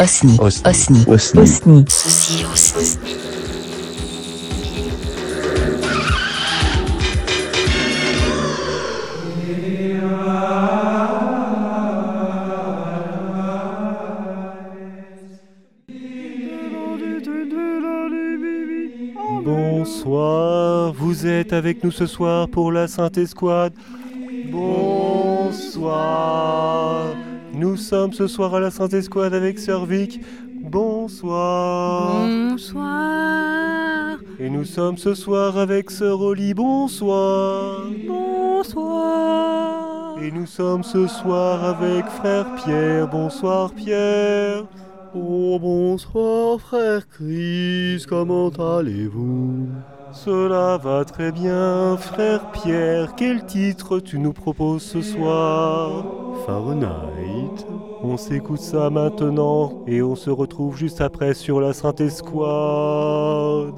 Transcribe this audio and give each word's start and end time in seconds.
Osni. 0.00 0.38
Osni. 0.40 1.04
Osni. 1.06 1.44
Osni. 1.44 1.84
Bonsoir, 19.44 20.94
vous 20.94 21.26
êtes 21.26 21.52
avec 21.52 21.84
nous 21.84 21.90
ce 21.90 22.06
soir 22.06 22.48
pour 22.48 22.72
la 22.72 22.88
Sainte 22.88 23.18
Escouade. 23.18 23.74
Bonsoir. 24.50 25.90
Nous 27.60 27.76
sommes 27.76 28.14
ce 28.14 28.26
soir 28.26 28.54
à 28.54 28.60
la 28.60 28.70
Sainte 28.70 28.94
Escouade 28.94 29.34
avec 29.34 29.58
Sœur 29.58 29.84
Vic. 29.84 30.18
Bonsoir. 30.62 32.26
Bonsoir. 32.26 34.16
Et 34.38 34.48
nous 34.48 34.64
sommes 34.64 34.96
ce 34.96 35.12
soir 35.12 35.58
avec 35.58 35.90
Sœur 35.90 36.22
Oli. 36.22 36.54
Bonsoir. 36.54 37.82
Bonsoir. 38.08 39.42
Et 40.22 40.30
nous 40.30 40.46
sommes 40.46 40.82
ce 40.82 41.06
soir 41.06 41.62
avec 41.62 42.06
Frère 42.06 42.46
Pierre. 42.64 43.06
Bonsoir 43.08 43.74
Pierre. 43.74 44.64
Oh 45.14 45.58
bonsoir 45.60 46.58
Frère 46.62 47.06
Chris, 47.10 48.06
comment 48.08 48.48
allez-vous? 48.48 49.68
Cela 50.12 50.76
va 50.76 51.04
très 51.04 51.30
bien, 51.32 51.96
Frère 51.96 52.50
Pierre. 52.50 53.14
Quel 53.16 53.46
titre 53.46 54.00
tu 54.00 54.18
nous 54.18 54.32
proposes 54.32 54.82
ce 54.82 55.02
soir? 55.02 56.04
Fahrenheit. 56.46 57.64
On 58.02 58.16
s'écoute 58.16 58.60
ça 58.60 58.90
maintenant 58.90 59.82
et 59.86 60.02
on 60.02 60.16
se 60.16 60.30
retrouve 60.30 60.76
juste 60.76 61.00
après 61.00 61.34
sur 61.34 61.60
la 61.60 61.72
Sainte 61.72 62.00
Escouade. 62.00 63.74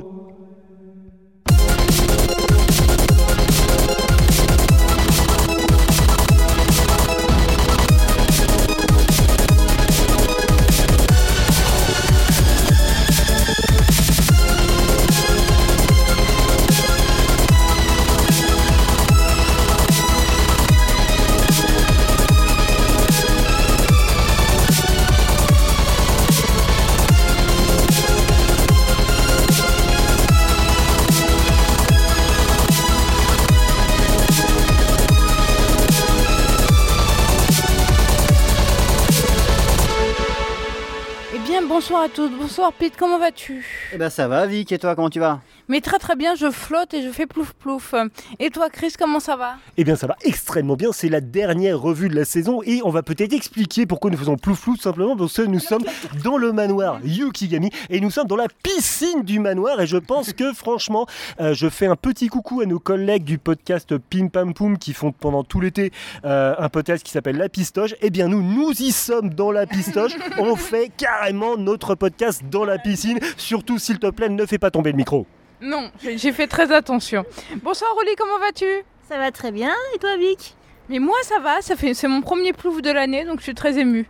À 42.02 42.08
tous. 42.08 42.30
Bonsoir 42.42 42.72
Pete, 42.72 42.94
comment 42.98 43.20
vas-tu 43.20 43.64
Eh 43.94 43.98
ben 43.98 44.10
ça 44.10 44.26
va, 44.26 44.46
Vic, 44.46 44.72
et 44.72 44.78
toi, 44.80 44.96
comment 44.96 45.08
tu 45.08 45.20
vas 45.20 45.40
Mais 45.68 45.80
très 45.80 46.00
très 46.00 46.16
bien, 46.16 46.34
je 46.34 46.50
flotte 46.50 46.92
et 46.92 47.00
je 47.00 47.08
fais 47.08 47.24
plouf 47.24 47.52
plouf. 47.52 47.94
Et 48.40 48.50
toi 48.50 48.68
Chris, 48.68 48.94
comment 48.98 49.20
ça 49.20 49.36
va 49.36 49.54
Eh 49.76 49.84
bien, 49.84 49.94
ça 49.94 50.08
va 50.08 50.16
extrêmement 50.24 50.74
bien. 50.74 50.90
C'est 50.90 51.08
la 51.08 51.20
dernière 51.20 51.78
revue 51.78 52.08
de 52.08 52.16
la 52.16 52.24
saison 52.24 52.60
et 52.64 52.80
on 52.84 52.90
va 52.90 53.04
peut-être 53.04 53.32
expliquer 53.32 53.86
pourquoi 53.86 54.10
nous 54.10 54.18
faisons 54.18 54.34
plouf 54.34 54.64
tout 54.64 54.76
simplement 54.76 55.16
parce 55.16 55.36
que 55.36 55.42
nous 55.42 55.60
sommes 55.60 55.84
dans 56.24 56.36
le 56.36 56.52
manoir 56.52 56.98
Yukigami 57.04 57.70
et 57.90 58.00
nous 58.00 58.10
sommes 58.10 58.26
dans 58.26 58.34
la 58.34 58.48
piscine 58.64 59.22
du 59.22 59.38
manoir. 59.38 59.80
Et 59.80 59.86
je 59.86 59.98
pense 59.98 60.32
que, 60.32 60.52
franchement, 60.52 61.06
euh, 61.40 61.54
je 61.54 61.68
fais 61.68 61.86
un 61.86 61.96
petit 61.96 62.26
coucou 62.26 62.60
à 62.60 62.66
nos 62.66 62.80
collègues 62.80 63.22
du 63.22 63.38
podcast 63.38 63.96
Pim 63.96 64.26
Pam 64.26 64.52
Poum 64.52 64.78
qui 64.78 64.94
font 64.94 65.12
pendant 65.12 65.44
tout 65.44 65.60
l'été 65.60 65.92
euh, 66.24 66.56
un 66.58 66.68
podcast 66.68 67.04
qui 67.04 67.12
s'appelle 67.12 67.36
La 67.36 67.48
Pistoche. 67.48 67.94
Eh 68.02 68.10
bien, 68.10 68.26
nous, 68.26 68.42
nous 68.42 68.72
y 68.82 68.90
sommes 68.90 69.30
dans 69.30 69.52
la 69.52 69.64
pistoche. 69.64 70.16
on 70.38 70.56
fait 70.56 70.90
carrément 70.96 71.56
notre 71.56 71.94
podcast 71.94 72.31
dans 72.44 72.64
la 72.64 72.78
piscine. 72.78 73.18
Surtout, 73.36 73.78
s'il 73.78 73.98
te 73.98 74.08
plaît, 74.10 74.28
ne 74.28 74.46
fais 74.46 74.58
pas 74.58 74.70
tomber 74.70 74.90
le 74.92 74.96
micro. 74.96 75.26
Non, 75.60 75.90
j'ai 76.02 76.32
fait 76.32 76.46
très 76.46 76.72
attention. 76.72 77.24
Bonsoir 77.62 77.90
Oli, 78.00 78.14
comment 78.16 78.38
vas-tu? 78.38 78.66
Ça 79.08 79.18
va 79.18 79.30
très 79.30 79.52
bien, 79.52 79.72
et 79.94 79.98
toi 79.98 80.16
Vic? 80.16 80.56
Mais 80.88 80.98
moi 80.98 81.16
ça 81.22 81.38
va, 81.38 81.60
ça 81.62 81.76
fait 81.76 81.94
c'est 81.94 82.08
mon 82.08 82.20
premier 82.22 82.52
plouf 82.52 82.82
de 82.82 82.90
l'année, 82.90 83.24
donc 83.24 83.38
je 83.38 83.44
suis 83.44 83.54
très 83.54 83.78
émue. 83.78 84.08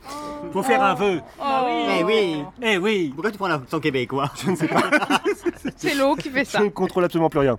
Faut 0.53 0.63
faire 0.63 0.83
un 0.83 0.95
vœu. 0.95 1.21
Oh, 1.39 1.45
Eh 1.99 2.03
oui 2.05 2.43
Eh 2.63 2.79
oui. 2.79 3.11
Pourquoi 3.15 3.31
tu 3.31 3.37
prends 3.39 3.49
l'accent 3.49 3.79
québécois 3.81 4.31
Je 4.43 4.51
ne 4.51 4.57
sais 4.57 4.67
pas. 4.69 4.83
C'est 5.77 5.95
l'eau 5.95 6.15
qui 6.17 6.31
fait 6.31 6.45
ça. 6.47 6.59
Je 6.59 6.65
ne 6.65 6.69
contrôle 6.71 7.05
absolument 7.05 7.29
plus 7.29 7.41
rien. 7.41 7.59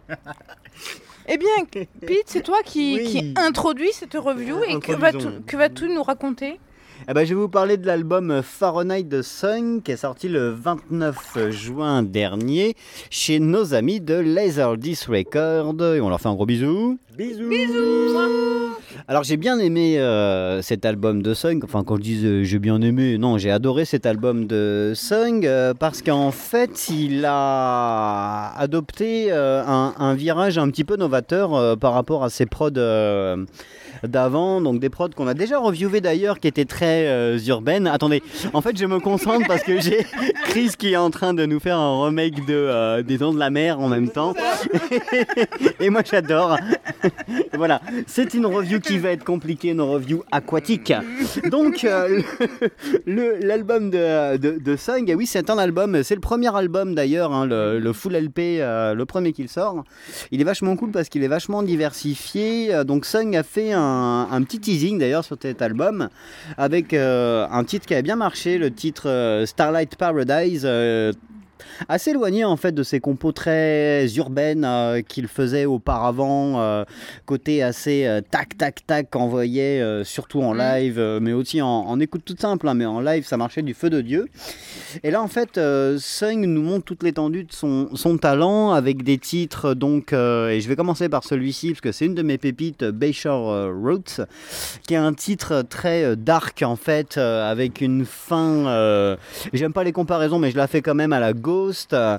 Eh 1.28 1.38
bien, 1.38 1.85
Pete, 2.01 2.24
c'est 2.25 2.41
toi 2.41 2.57
qui, 2.66 2.95
Oui. 2.97 3.06
qui 3.06 3.34
introduit 3.38 3.94
cette 3.94 4.13
review 4.16 4.62
et 4.68 4.80
que 4.80 4.91
vas-tu 4.91 5.18
Introduisons. 5.18 5.44
que 5.47 5.57
vas-tu 5.57 5.88
nous 5.90 6.03
raconter? 6.03 6.59
Eh 7.06 7.14
ben, 7.14 7.25
Je 7.25 7.34
vais 7.34 7.40
vous 7.41 7.50
parler 7.50 7.75
de 7.75 7.86
l'album 7.86 8.41
Fahrenheit 8.41 9.03
the 9.03 9.22
Sun 9.22 9.81
qui 9.81 9.91
est 9.91 9.97
sorti 9.97 10.30
le 10.30 10.52
29 10.52 11.50
juin 11.50 12.02
dernier 12.02 12.75
chez 13.09 13.40
nos 13.40 13.74
amis 13.74 14.00
de 14.00 14.14
Laserdisc 14.14 15.08
Record. 15.08 15.75
Et 15.96 16.00
on 16.00 16.08
leur 16.08 16.22
fait 16.22 16.30
un 16.30 16.34
gros 16.36 16.46
bisou. 16.46 16.97
Bisous. 17.18 17.52
Alors 19.08 19.24
j'ai 19.24 19.36
bien 19.36 19.59
aimé 19.59 20.00
euh, 20.00 20.62
cet 20.62 20.86
album 20.86 21.22
de 21.22 21.34
Sung, 21.34 21.59
enfin 21.63 21.84
quand 21.84 21.97
je 21.97 22.02
dis 22.02 22.25
euh, 22.25 22.44
j'ai 22.44 22.59
bien 22.59 22.81
aimé, 22.81 23.18
non 23.18 23.38
j'ai 23.38 23.52
adoré 23.52 23.84
cet 23.86 24.06
album 24.06 24.46
de 24.46 24.94
Sung 24.96 25.46
euh, 25.46 25.74
parce 25.74 26.02
qu'en 26.02 26.31
fait 26.31 26.90
il 26.90 27.25
a 27.25 28.53
adopté 28.58 29.28
euh, 29.30 29.62
un, 29.66 29.94
un 29.97 30.13
virage 30.13 30.58
un 30.58 30.69
petit 30.69 30.86
peu 30.86 30.96
novateur 30.96 31.53
euh, 31.53 31.75
par 31.75 31.94
rapport 31.94 32.24
à 32.24 32.30
ses 32.30 32.46
prods 32.46 32.69
euh, 32.78 33.46
d'avant, 34.08 34.62
donc 34.62 34.80
des 34.80 34.90
prods 34.90 35.09
qu'on 35.09 35.28
a 35.28 35.34
déjà 35.34 35.59
reviewés 35.59 36.02
d'ailleurs 36.02 36.40
qui 36.40 36.47
étaient 36.47 36.66
très 36.66 37.08
euh, 37.08 37.38
urbaines. 37.47 37.88
Attendez, 37.88 38.22
en 38.53 38.62
fait 38.62 38.78
je 38.78 38.86
me 38.86 39.00
concentre 39.00 39.47
parce 39.47 39.64
que 39.64 39.80
j'ai 39.80 40.06
Chris 40.46 40.72
qui 40.78 40.94
est 40.94 40.97
en 40.97 41.09
train 41.09 41.34
de 41.34 41.46
nous 41.46 41.59
faire 41.59 41.78
un 41.78 42.06
remake 42.06 42.46
de 42.46 42.53
euh, 42.53 43.02
des 43.03 43.18
Dents 43.18 43.34
de 43.34 43.40
la 43.40 43.50
Mer 43.50 43.80
en 43.80 43.90
même 43.90 44.09
temps. 44.09 44.34
Et 45.80 45.90
moi 45.90 46.02
j'adore. 46.09 46.58
voilà, 47.53 47.81
c'est 48.08 48.34
une 48.34 48.46
review 48.46 48.80
qui 48.80 48.97
va 48.97 49.09
être 49.09 49.24
compliquée, 49.24 49.69
une 49.69 49.81
review 49.81 50.24
aquatique. 50.31 50.94
Donc, 51.50 51.84
euh, 51.84 52.22
l'album 53.06 53.90
de, 53.90 54.38
de, 54.38 54.58
de 54.59 54.75
Sung, 54.75 55.12
oui, 55.16 55.25
c'est 55.25 55.50
un 55.50 55.58
album, 55.58 56.03
c'est 56.03 56.16
le 56.16 56.22
premier 56.22 56.56
album 56.56 56.96
d'ailleurs, 56.96 57.34
hein, 57.34 57.46
le, 57.46 57.80
le 57.80 57.94
full 57.94 58.16
LP, 58.16 58.40
euh, 58.40 58.94
le 58.94 59.06
premier 59.06 59.34
qu'il 59.34 59.50
sort. 59.50 59.84
Il 60.31 60.42
est 60.42 60.46
vachement 60.46 60.75
cool 60.75 60.92
parce 60.92 61.09
qu'il 61.09 61.24
est 61.24 61.28
vachement 61.28 61.63
diversifié. 61.63 62.74
Euh, 62.74 62.84
Donc, 62.84 63.06
Sung 63.06 63.36
a 63.36 63.44
fait 63.44 63.72
un, 63.72 63.80
un 64.31 64.44
petit 64.44 64.59
teasing 64.59 65.00
d'ailleurs 65.00 65.24
sur 65.24 65.38
cet 65.42 65.62
album 65.62 66.09
avec 66.58 66.94
euh, 66.94 67.48
un 67.52 67.64
titre 67.64 67.86
qui 67.86 67.96
a 67.96 68.02
bien 68.02 68.16
marché, 68.16 68.58
le 68.58 68.72
titre 68.72 69.09
euh, 69.09 69.46
Starlight 69.46 69.96
Paradise. 69.96 70.68
Assez 71.89 72.11
éloigné 72.11 72.44
en 72.45 72.57
fait 72.57 72.72
de 72.72 72.84
ses 72.84 73.00
compos 73.00 73.31
très 73.31 74.07
urbaines 74.16 74.66
euh, 74.66 75.01
qu'il 75.01 75.28
faisait 75.28 75.66
auparavant, 75.66 76.59
euh, 76.59 76.84
côté 77.25 77.63
assez 77.63 78.06
euh, 78.06 78.22
tac 78.22 78.57
tac 78.57 78.85
tac 78.85 79.09
qu'on 79.09 79.28
voyait 79.28 79.81
euh, 79.81 80.03
surtout 80.03 80.41
en 80.41 80.53
Mhm. 80.53 80.59
live, 80.59 81.17
mais 81.22 81.33
aussi 81.33 81.62
en, 81.62 81.67
en 81.67 82.00
écoute 82.00 82.23
toute 82.25 82.39
simple, 82.41 82.67
hein, 82.67 82.73
mais 82.73 82.85
en 82.85 83.00
live 83.01 83.25
ça 83.25 83.38
marchait 83.38 83.62
du 83.62 83.73
feu 83.73 83.89
de 83.89 84.01
Dieu. 84.01 84.28
Et 85.03 85.12
là 85.12 85.22
en 85.22 85.28
fait, 85.28 85.59
Sung 85.97 86.45
nous 86.45 86.62
montre 86.62 86.85
toute 86.85 87.03
l'étendue 87.03 87.44
de 87.44 87.51
son, 87.53 87.89
son 87.95 88.17
talent 88.17 88.72
avec 88.72 89.03
des 89.03 89.17
titres 89.17 89.73
donc, 89.73 90.13
et 90.13 90.59
je 90.62 90.67
vais 90.67 90.75
commencer 90.75 91.09
par 91.09 91.23
celui-ci 91.23 91.69
parce 91.72 91.81
que 91.81 91.91
c'est 91.91 92.06
une 92.06 92.16
de 92.16 92.22
mes 92.22 92.38
pépites, 92.38 92.83
Bayshore 92.83 93.72
Roads, 93.73 94.25
qui 94.88 94.94
est 94.94 94.97
un 94.97 95.13
titre 95.13 95.63
très 95.67 96.16
dark 96.16 96.62
en 96.63 96.75
fait, 96.75 97.17
avec 97.17 97.81
une 97.81 98.06
fin. 98.06 99.18
J'aime 99.53 99.74
pas 99.74 99.83
les 99.83 99.92
comparaisons, 99.92 100.39
mais 100.39 100.51
je 100.51 100.57
la 100.57 100.68
fais 100.68 100.81
quand 100.81 100.95
même 100.95 101.13
à 101.13 101.19
la 101.19 101.33
Ghost. 101.63 101.94
Euh, 101.94 102.18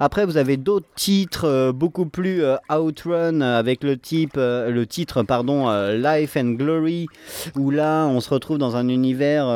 Après, 0.00 0.24
vous 0.24 0.36
avez 0.36 0.56
d'autres 0.56 0.86
titres 0.94 1.44
euh, 1.46 1.72
beaucoup 1.72 2.06
plus 2.06 2.42
euh, 2.42 2.56
outrun 2.70 3.40
avec 3.40 3.82
le 3.84 3.96
type, 3.96 4.36
le 4.36 4.84
titre 4.86 5.22
pardon, 5.22 5.68
Life 5.92 6.36
and 6.36 6.52
Glory, 6.56 7.06
où 7.56 7.70
là, 7.70 8.06
on 8.06 8.20
se 8.20 8.30
retrouve 8.30 8.58
dans 8.58 8.76
un 8.76 8.88
univers 8.88 9.46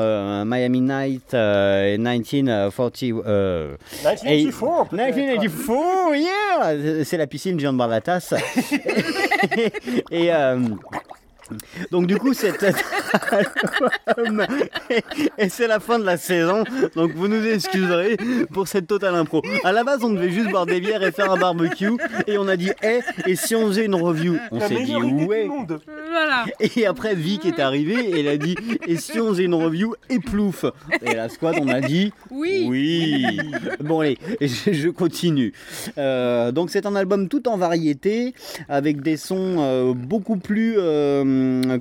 Miami 0.45 0.81
Night 0.81 1.35
euh, 1.35 1.97
1940. 1.97 3.03
euh, 3.27 3.77
1984, 4.05 4.89
peut-être. 4.91 5.17
1984, 5.17 6.15
yeah 6.17 7.05
C'est 7.05 7.17
la 7.17 7.27
piscine, 7.27 7.57
je 7.57 7.63
viens 7.63 7.73
de 7.73 7.77
boire 7.79 7.89
la 7.89 8.01
tasse. 8.01 8.35
Et 10.11 10.33
euh, 10.33 10.59
donc 11.91 12.07
du 12.07 12.17
coup, 12.17 12.35
cet 12.35 12.65
album, 14.07 14.47
et 15.39 15.49
c'est 15.49 15.67
la 15.67 15.81
fin 15.81 15.99
de 15.99 16.05
la 16.05 16.17
saison, 16.17 16.65
donc 16.95 17.13
vous 17.13 17.29
nous 17.29 17.45
excuserez 17.47 18.17
pour 18.53 18.69
cette 18.69 18.87
totale 18.87 19.15
impro. 19.15 19.43
À 19.65 19.73
la 19.73 19.85
base, 19.85 20.03
on 20.05 20.11
devait 20.11 20.31
juste 20.31 20.51
boire 20.51 20.67
des 20.67 20.81
bières 20.81 21.03
et 21.03 21.13
faire 21.13 21.31
un 21.31 21.39
barbecue, 21.39 21.97
et 22.27 22.39
on 22.39 22.49
a 22.49 22.57
dit, 22.57 22.71
eh, 22.83 23.01
et 23.27 23.37
si 23.37 23.55
on 23.55 23.67
faisait 23.69 23.87
une 23.87 23.95
review? 23.95 24.37
On 24.51 24.61
s'est 24.61 24.83
dit, 24.83 24.97
ouais. 24.97 25.49
Voilà. 26.11 26.45
Et 26.77 26.87
après, 26.87 27.15
Vic 27.15 27.45
est 27.47 27.61
arrivé 27.61 27.95
et 27.95 28.21
elle 28.21 28.29
a 28.29 28.37
dit 28.37 28.57
Et 28.87 28.97
si 28.97 29.21
on 29.21 29.29
faisait 29.29 29.45
une 29.45 29.55
review 29.55 29.95
et 30.09 30.19
plouf 30.19 30.65
Et 31.03 31.15
la 31.15 31.29
squad, 31.29 31.57
on 31.61 31.69
a 31.69 31.81
dit 31.81 32.13
Oui. 32.31 32.67
Oui. 32.69 33.39
Bon, 33.81 34.01
allez, 34.01 34.19
je, 34.41 34.73
je 34.73 34.89
continue. 34.89 35.53
Euh, 35.99 36.53
donc, 36.53 36.71
c'est 36.71 36.87
un 36.87 36.97
album 36.97 37.29
tout 37.29 37.49
en 37.49 37.57
variété 37.57 38.35
avec 38.69 39.03
des 39.03 39.17
sons 39.17 39.57
euh, 39.59 39.93
beaucoup 39.95 40.37
plus, 40.37 40.75
euh, 40.79 41.25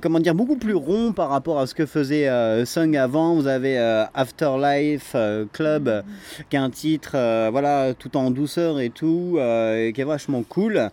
comment 0.00 0.20
dire, 0.20 0.34
beaucoup 0.34 0.56
plus 0.56 0.74
ronds 0.74 1.12
par 1.12 1.28
rapport 1.30 1.58
à 1.58 1.66
ce 1.66 1.74
que 1.74 1.86
faisait 1.86 2.28
euh, 2.28 2.64
Sung 2.64 2.96
avant. 2.96 3.34
Vous 3.34 3.46
avez 3.46 3.78
euh, 3.78 4.04
Afterlife 4.14 5.12
euh, 5.14 5.44
Club, 5.52 6.02
qui 6.48 6.56
est 6.56 6.58
un 6.58 6.70
titre, 6.70 7.12
euh, 7.14 7.48
voilà, 7.50 7.94
tout 7.94 8.16
en 8.16 8.30
douceur 8.30 8.80
et 8.80 8.90
tout, 8.90 9.36
euh, 9.38 9.86
et 9.88 9.92
qui 9.92 10.00
est 10.00 10.04
vachement 10.04 10.42
cool. 10.42 10.90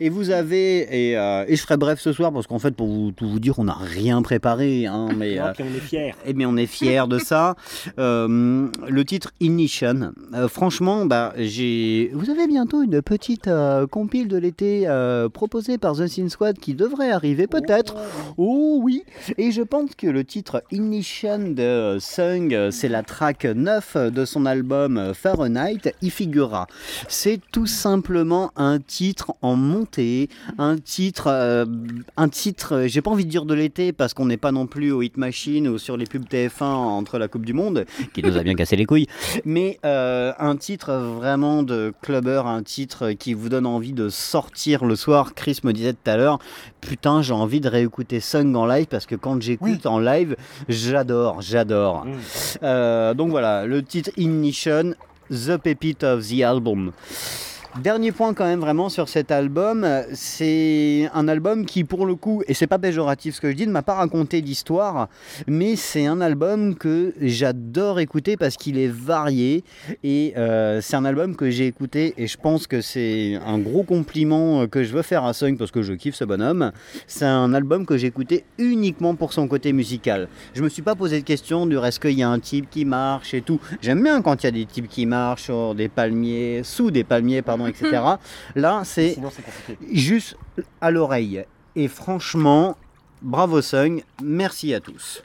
Et 0.00 0.08
vous 0.08 0.30
avez, 0.30 1.10
et, 1.10 1.16
euh, 1.18 1.44
et 1.48 1.56
je 1.56 1.62
ferai 1.62 1.76
bref 1.76 2.00
ce 2.00 2.12
soir 2.12 2.32
parce 2.32 2.46
qu'en 2.46 2.58
fait, 2.58 2.74
pour 2.74 2.86
vous, 2.88 3.12
tout 3.12 3.28
vous 3.28 3.40
dire, 3.40 3.58
on 3.58 3.64
n'a 3.64 3.76
rien 3.78 4.22
préparé, 4.22 4.86
hein, 4.86 5.08
mais. 5.16 5.36
Non, 5.36 5.46
euh, 5.46 5.52
puis 5.54 5.64
on 5.64 5.76
est 5.76 5.80
fiers. 5.80 6.14
eh 6.26 6.32
bien, 6.32 6.48
on 6.48 6.56
est 6.56 6.66
fiers 6.66 7.04
de 7.08 7.18
ça. 7.18 7.54
Euh, 7.98 8.68
le 8.88 9.04
titre 9.04 9.32
Ignition. 9.40 10.12
Euh, 10.34 10.48
franchement, 10.48 11.06
bah, 11.06 11.32
j'ai. 11.36 12.10
Vous 12.14 12.30
avez 12.30 12.46
bientôt 12.46 12.82
une 12.82 13.02
petite 13.02 13.48
euh, 13.48 13.86
compile 13.86 14.28
de 14.28 14.36
l'été 14.38 14.84
euh, 14.86 15.28
proposée 15.28 15.76
par 15.76 15.96
The 15.96 16.06
Sin 16.06 16.28
Squad 16.28 16.58
qui 16.58 16.74
devrait 16.74 17.10
arriver, 17.10 17.46
peut-être. 17.46 17.94
Oh 18.36 18.80
oui. 18.82 19.04
Et 19.38 19.52
je 19.52 19.62
pense 19.62 19.94
que 19.94 20.06
le 20.06 20.24
titre 20.24 20.62
Ignition 20.70 21.38
de 21.38 21.98
Sung, 22.00 22.70
c'est 22.70 22.88
la 22.88 23.02
track 23.02 23.44
9 23.44 23.96
de 24.12 24.24
son 24.24 24.46
album 24.46 25.12
Fahrenheit. 25.14 25.94
Y 26.02 26.10
figurera. 26.10 26.66
C'est 27.08 27.40
tout 27.52 27.66
simplement 27.66 28.50
un 28.56 28.78
titre 28.78 29.34
en 29.42 29.56
montée, 29.56 30.28
un 30.58 30.76
titre, 30.76 31.28
euh, 31.28 31.64
un 32.16 32.28
titre. 32.28 32.84
J'ai 32.86 33.02
pas 33.02 33.10
envie 33.10 33.24
de 33.24 33.30
dire 33.30 33.44
de 33.44 33.54
l'été 33.54 33.92
parce 33.92 34.14
qu'on 34.14 34.26
n'est 34.26 34.36
pas 34.36 34.52
non 34.52 34.66
plus 34.66 34.92
au 34.92 35.02
Hit 35.02 35.16
Machine 35.16 35.68
ou 35.68 35.78
sur 35.78 35.96
les 35.96 36.06
pubs 36.06 36.24
TF1 36.24 36.64
entre 36.64 37.18
la 37.18 37.28
Coupe 37.28 37.44
du 37.44 37.52
Monde, 37.52 37.86
qui 38.14 38.22
nous 38.22 38.36
a 38.36 38.42
bien 38.42 38.54
cassé 38.54 38.76
les 38.76 38.86
couilles. 38.86 39.06
Mais 39.44 39.78
euh, 39.84 40.32
un 40.38 40.56
titre 40.56 40.92
vraiment 40.92 41.62
de 41.62 41.92
clubber, 42.02 42.42
un 42.46 42.62
titre 42.62 43.12
qui 43.12 43.34
vous 43.34 43.48
donne 43.48 43.66
envie 43.66 43.92
de 43.92 44.08
sortir 44.08 44.84
le 44.84 44.96
soir. 44.96 45.34
Chris 45.34 45.60
me 45.64 45.72
disait 45.72 45.92
tout 45.92 46.10
à 46.10 46.16
l'heure, 46.16 46.38
putain, 46.80 47.22
j'ai 47.22 47.32
envie 47.32 47.60
de 47.60 47.68
réécouter 47.68 47.99
Sung 48.20 48.54
en 48.54 48.66
live 48.66 48.86
parce 48.86 49.06
que 49.06 49.14
quand 49.14 49.40
j'écoute 49.40 49.86
en 49.86 49.98
live, 49.98 50.36
j'adore, 50.68 51.40
j'adore. 51.40 52.04
Mm. 52.04 52.10
Euh, 52.62 53.14
donc 53.14 53.30
voilà, 53.30 53.66
le 53.66 53.82
titre 53.82 54.10
Ignition, 54.16 54.94
The 55.30 55.56
Pépite 55.56 56.04
of 56.04 56.26
the 56.26 56.42
Album. 56.42 56.92
Dernier 57.78 58.10
point 58.10 58.34
quand 58.34 58.46
même 58.46 58.58
vraiment 58.58 58.88
sur 58.88 59.08
cet 59.08 59.30
album, 59.30 59.86
c'est 60.12 61.08
un 61.14 61.28
album 61.28 61.64
qui 61.64 61.84
pour 61.84 62.04
le 62.04 62.16
coup, 62.16 62.42
et 62.48 62.52
c'est 62.52 62.66
pas 62.66 62.80
péjoratif 62.80 63.36
ce 63.36 63.40
que 63.40 63.48
je 63.48 63.54
dis, 63.54 63.66
ne 63.66 63.70
m'a 63.70 63.82
pas 63.82 63.94
raconté 63.94 64.42
d'histoire, 64.42 65.08
mais 65.46 65.76
c'est 65.76 66.04
un 66.04 66.20
album 66.20 66.74
que 66.74 67.14
j'adore 67.20 68.00
écouter 68.00 68.36
parce 68.36 68.56
qu'il 68.56 68.76
est 68.76 68.90
varié 68.92 69.62
et 70.02 70.34
euh, 70.36 70.80
c'est 70.80 70.96
un 70.96 71.04
album 71.04 71.36
que 71.36 71.48
j'ai 71.48 71.68
écouté 71.68 72.12
et 72.18 72.26
je 72.26 72.36
pense 72.36 72.66
que 72.66 72.80
c'est 72.80 73.38
un 73.46 73.58
gros 73.58 73.84
compliment 73.84 74.66
que 74.66 74.82
je 74.82 74.92
veux 74.92 75.02
faire 75.02 75.24
à 75.24 75.32
Sung 75.32 75.56
parce 75.56 75.70
que 75.70 75.82
je 75.82 75.92
kiffe 75.92 76.16
ce 76.16 76.24
bonhomme. 76.24 76.72
C'est 77.06 77.24
un 77.24 77.54
album 77.54 77.86
que 77.86 77.96
j'ai 77.96 78.08
écouté 78.08 78.44
uniquement 78.58 79.14
pour 79.14 79.32
son 79.32 79.46
côté 79.46 79.72
musical. 79.72 80.26
Je 80.54 80.62
me 80.64 80.68
suis 80.68 80.82
pas 80.82 80.96
posé 80.96 81.20
de 81.20 81.24
question 81.24 81.66
du 81.66 81.78
est-ce 81.78 82.00
qu'il 82.00 82.18
y 82.18 82.24
a 82.24 82.28
un 82.28 82.40
type 82.40 82.68
qui 82.68 82.84
marche 82.84 83.32
et 83.32 83.42
tout. 83.42 83.60
J'aime 83.80 84.02
bien 84.02 84.22
quand 84.22 84.42
il 84.42 84.46
y 84.46 84.48
a 84.48 84.52
des 84.52 84.66
types 84.66 84.88
qui 84.88 85.06
marchent 85.06 85.44
sur 85.44 85.76
des 85.76 85.88
palmiers, 85.88 86.62
sous 86.64 86.90
des 86.90 87.04
palmiers, 87.04 87.42
pardon, 87.42 87.59
etc. 87.66 88.02
Là, 88.54 88.82
c'est 88.84 89.16
juste 89.92 90.36
à 90.80 90.90
l'oreille. 90.90 91.44
Et 91.76 91.88
franchement, 91.88 92.76
bravo 93.22 93.62
Sung, 93.62 94.02
merci 94.22 94.74
à 94.74 94.80
tous. 94.80 95.22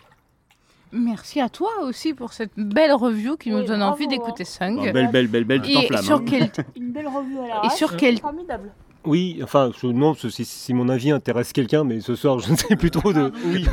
Merci 0.92 1.42
à 1.42 1.50
toi 1.50 1.70
aussi 1.84 2.14
pour 2.14 2.32
cette 2.32 2.52
belle 2.56 2.94
review 2.94 3.36
qui 3.36 3.50
nous 3.50 3.64
donne 3.64 3.80
bravo, 3.80 3.94
envie 3.94 4.08
d'écouter 4.08 4.46
Sung. 4.46 4.78
Bah, 4.78 4.92
belle, 4.92 5.12
belle, 5.12 5.28
belle, 5.28 5.44
belle, 5.44 5.62
tout 5.62 5.76
en 5.76 5.82
Et 5.82 5.88
flamme. 5.88 6.04
sur 6.04 6.18
hein. 6.18 6.26
quel 6.26 6.52
Une 6.76 6.92
belle 6.92 7.08
revue 7.08 7.40
à 7.40 7.48
la 7.48 7.66
Et 7.66 7.70
sur 7.76 7.98
quel 7.98 8.20
Formidable. 8.20 8.72
Oui, 9.06 9.40
enfin, 9.44 9.72
je- 9.82 9.88
non, 9.88 10.14
ce- 10.16 10.30
si, 10.30 10.46
si 10.46 10.74
mon 10.74 10.90
avis 10.90 11.12
intéresse 11.12 11.54
quelqu'un, 11.54 11.84
mais 11.84 12.00
ce 12.02 12.16
soir, 12.16 12.40
je 12.46 12.52
ne 12.52 12.56
sais 12.58 12.76
plus 12.76 12.92
trop 12.92 13.14
de. 13.14 13.32
Oui, 13.46 13.66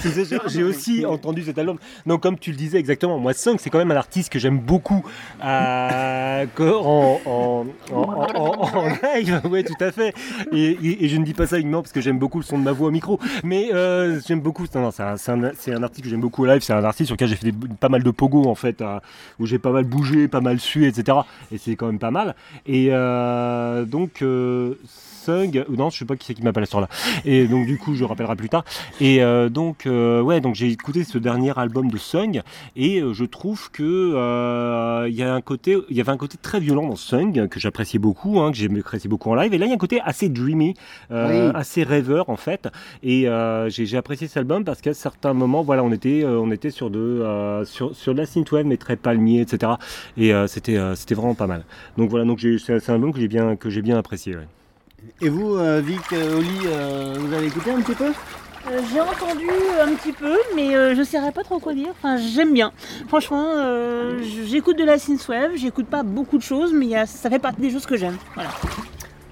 c'est 0.00 0.24
ça, 0.24 0.36
j'ai- 0.48 0.62
aussi 0.62 1.04
entendu 1.04 1.42
cet 1.42 1.58
album. 1.58 1.76
Donc, 2.06 2.22
comme 2.22 2.38
tu 2.38 2.50
le 2.50 2.56
disais 2.56 2.78
exactement, 2.78 3.18
moi, 3.18 3.32
Sung, 3.34 3.56
c'est 3.58 3.68
quand 3.70 3.78
même 3.78 3.90
un 3.90 3.96
artiste 3.96 4.32
que 4.32 4.38
j'aime 4.38 4.58
beaucoup 4.58 5.04
euh, 5.44 6.46
en, 6.60 7.20
en, 7.26 7.66
en, 7.92 7.94
en- 7.94 8.26
en- 8.34 8.78
en 8.78 8.88
live. 9.14 9.40
Oui, 9.50 9.64
tout 9.64 9.74
à 9.84 9.92
fait. 9.92 10.14
Et, 10.52 10.70
et- 10.70 11.04
et 11.04 11.08
je 11.08 11.16
ne 11.16 11.24
dis 11.24 11.34
pas 11.34 11.46
ça 11.46 11.58
uniquement 11.58 11.82
parce 11.82 11.92
que 11.92 12.00
j'aime 12.00 12.18
beaucoup 12.18 12.38
le 12.38 12.44
son 12.44 12.58
de 12.58 12.62
ma 12.64 12.72
voix 12.72 12.88
au 12.88 12.92
micro, 12.92 13.18
mais 13.42 13.72
euh, 13.74 14.20
j'aime 14.26 14.40
beaucoup. 14.40 14.64
Non, 14.74 14.80
non, 14.82 14.90
c'est 14.90 15.02
un, 15.02 15.82
artiste 15.82 16.02
que 16.02 16.08
j'aime 16.08 16.20
beaucoup 16.20 16.42
au 16.42 16.46
live. 16.46 16.62
C'est 16.62 16.72
un 16.72 16.84
artiste 16.84 17.06
sur 17.08 17.14
lequel 17.14 17.28
j'ai 17.28 17.36
fait 17.36 17.50
des- 17.52 17.68
pas 17.78 17.88
mal 17.88 18.02
de 18.02 18.10
pogo 18.10 18.44
en 18.48 18.54
fait, 18.54 18.80
euh, 18.80 18.98
où 19.38 19.46
j'ai 19.46 19.58
pas 19.58 19.70
mal 19.72 19.84
bougé, 19.84 20.28
pas 20.28 20.40
mal 20.40 20.58
sué, 20.58 20.86
etc. 20.86 21.18
Et 21.52 21.58
c'est 21.58 21.76
quand 21.76 21.86
même 21.86 21.98
pas 21.98 22.10
mal. 22.10 22.34
Et 22.66 22.88
donc, 23.86 24.22
euh, 24.54 24.78
Sung, 25.24 25.64
ou 25.68 25.76
non, 25.76 25.90
je 25.90 25.98
sais 25.98 26.04
pas 26.04 26.16
qui 26.16 26.26
c'est 26.26 26.34
qui 26.34 26.42
m'appelle 26.42 26.66
sur 26.66 26.80
là. 26.80 26.88
Et 27.24 27.46
donc, 27.46 27.66
du 27.66 27.78
coup, 27.78 27.94
je 27.94 28.04
rappellerai 28.04 28.36
plus 28.36 28.48
tard. 28.48 28.64
Et 29.00 29.22
euh, 29.22 29.48
donc, 29.48 29.86
euh, 29.86 30.20
ouais, 30.20 30.40
donc 30.40 30.54
j'ai 30.54 30.68
écouté 30.70 31.04
ce 31.04 31.18
dernier 31.18 31.52
album 31.58 31.90
de 31.90 31.96
Sung 31.98 32.42
et 32.76 33.00
euh, 33.00 33.12
je 33.14 33.24
trouve 33.24 33.70
que 33.70 35.06
il 35.08 35.14
y 35.14 35.22
a 35.22 35.34
un 35.34 35.40
côté, 35.40 35.78
il 35.90 35.96
y 35.96 36.00
avait 36.00 36.12
un 36.12 36.16
côté 36.16 36.36
très 36.40 36.60
violent 36.60 36.86
dans 36.88 36.96
Sung 36.96 37.48
que 37.48 37.60
j'appréciais 37.60 37.98
beaucoup, 37.98 38.40
hein, 38.40 38.50
que 38.52 38.56
j'appréciais 38.58 39.08
beaucoup 39.08 39.30
en 39.30 39.34
live. 39.34 39.52
Et 39.54 39.58
là, 39.58 39.66
il 39.66 39.68
y 39.68 39.72
a 39.72 39.74
un 39.74 39.78
côté 39.78 40.00
assez 40.04 40.28
dreamy, 40.28 40.74
Oui. 41.10 41.16
assez 41.54 41.82
rêveur 41.82 42.28
en 42.30 42.36
fait. 42.36 42.68
Et 43.02 43.26
j'ai 43.68 43.86
j'ai 43.86 43.96
apprécié 43.96 44.26
cet 44.28 44.38
album 44.38 44.64
parce 44.64 44.80
qu'à 44.80 44.94
certains 44.94 45.32
moments, 45.34 45.62
voilà, 45.62 45.82
on 45.84 45.92
était, 45.92 46.24
on 46.24 46.50
était 46.50 46.70
sur 46.70 46.90
de, 46.90 47.62
sur, 47.64 47.94
sur 47.94 48.12
de 48.14 48.18
la 48.18 48.26
synthwave 48.26 48.66
mais 48.66 48.76
très 48.76 48.96
palmier, 48.96 49.40
etc. 49.42 49.72
Et 50.16 50.32
c'était, 50.46 50.78
c'était 50.96 51.14
vraiment 51.14 51.34
pas 51.34 51.46
mal. 51.46 51.64
Donc 51.98 52.10
voilà, 52.10 52.24
donc 52.24 52.38
j'ai- 52.38 52.58
c'est 52.58 52.80
c'est 52.80 52.90
un 52.92 52.96
album 52.96 53.12
que 53.12 53.20
j'ai 53.20 53.28
bien, 53.28 53.56
que 53.56 53.70
j'ai 53.70 53.82
bien 53.82 53.96
apprécié. 53.98 54.34
ouais. 54.36 54.46
Et 55.20 55.28
vous, 55.28 55.56
euh, 55.56 55.80
Vic, 55.84 56.00
euh, 56.12 56.38
Oli, 56.38 56.58
euh, 56.66 57.14
vous 57.18 57.32
avez 57.32 57.46
écouté 57.46 57.70
un 57.70 57.80
petit 57.80 57.94
peu? 57.94 58.12
J'ai 58.92 59.00
entendu 59.00 59.46
un 59.80 59.94
petit 59.94 60.12
peu, 60.12 60.36
mais 60.56 60.72
je 60.72 60.98
ne 60.98 61.04
saurais 61.04 61.32
pas 61.32 61.42
trop 61.42 61.58
quoi 61.58 61.74
dire. 61.74 61.90
Enfin, 61.90 62.16
j'aime 62.16 62.54
bien. 62.54 62.72
Franchement, 63.08 63.52
j'écoute 64.46 64.78
de 64.78 64.84
la 64.84 64.98
synthwave, 64.98 65.50
j'écoute 65.56 65.84
pas 65.84 66.02
beaucoup 66.02 66.38
de 66.38 66.42
choses, 66.42 66.72
mais 66.72 67.04
ça 67.04 67.28
fait 67.28 67.38
partie 67.38 67.60
des 67.60 67.70
choses 67.70 67.84
que 67.84 67.98
j'aime. 67.98 68.16
Voilà. 68.34 68.48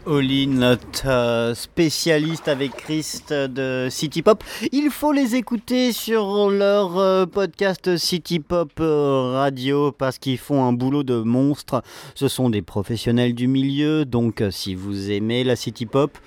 Oli, 0.06 0.48
notre 0.48 1.06
euh, 1.06 1.54
spécialiste 1.54 2.48
avec 2.48 2.72
Christ 2.72 3.32
de 3.32 3.88
City 3.90 4.22
Pop. 4.22 4.42
Il 4.72 4.90
faut 4.90 5.12
les 5.12 5.36
écouter 5.36 5.92
sur 5.92 6.50
leur 6.50 6.98
euh, 6.98 7.26
podcast 7.26 7.96
City 7.96 8.40
Pop 8.40 8.72
euh, 8.80 9.32
Radio 9.34 9.92
parce 9.92 10.18
qu'ils 10.18 10.38
font 10.38 10.64
un 10.64 10.72
boulot 10.72 11.04
de 11.04 11.20
monstre. 11.20 11.82
Ce 12.14 12.26
sont 12.26 12.50
des 12.50 12.62
professionnels 12.62 13.34
du 13.34 13.46
milieu, 13.46 14.04
donc 14.04 14.42
si 14.50 14.74
vous 14.74 15.10
aimez 15.10 15.44
la 15.44 15.54
City 15.54 15.86
Pop, 15.86 16.18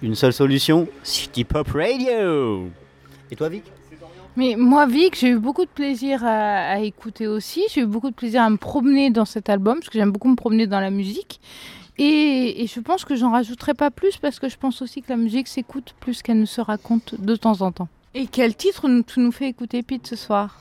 une 0.00 0.14
seule 0.14 0.32
solution, 0.32 0.86
City 1.02 1.44
Pop 1.44 1.68
Radio. 1.68 2.68
Et 3.30 3.36
toi, 3.36 3.48
Vic? 3.48 3.64
Mais 4.36 4.54
moi, 4.56 4.86
Vic, 4.86 5.18
j'ai 5.18 5.28
eu 5.28 5.38
beaucoup 5.38 5.64
de 5.64 5.70
plaisir 5.70 6.24
à 6.24 6.78
écouter 6.80 7.26
aussi. 7.26 7.64
J'ai 7.70 7.82
eu 7.82 7.86
beaucoup 7.86 8.10
de 8.10 8.14
plaisir 8.14 8.42
à 8.42 8.48
me 8.48 8.56
promener 8.56 9.10
dans 9.10 9.26
cet 9.26 9.50
album, 9.50 9.78
parce 9.80 9.90
que 9.90 9.98
j'aime 9.98 10.12
beaucoup 10.12 10.28
me 10.28 10.36
promener 10.36 10.66
dans 10.66 10.80
la 10.80 10.90
musique. 10.90 11.40
Et, 12.04 12.62
et 12.62 12.66
je 12.66 12.80
pense 12.80 13.04
que 13.04 13.14
j'en 13.14 13.30
rajouterai 13.30 13.74
pas 13.74 13.90
plus, 13.92 14.16
parce 14.16 14.40
que 14.40 14.48
je 14.48 14.56
pense 14.56 14.82
aussi 14.82 15.02
que 15.02 15.10
la 15.10 15.16
musique 15.16 15.46
s'écoute 15.46 15.94
plus 16.00 16.20
qu'elle 16.22 16.40
ne 16.40 16.46
se 16.46 16.60
raconte 16.60 17.14
de 17.20 17.36
temps 17.36 17.60
en 17.60 17.70
temps. 17.70 17.88
Et 18.14 18.26
quel 18.26 18.56
titre 18.56 18.88
nous- 18.88 19.02
tu 19.04 19.20
nous 19.20 19.30
fais 19.30 19.46
écouter, 19.48 19.82
Pete, 19.84 20.06
ce 20.08 20.16
soir? 20.16 20.58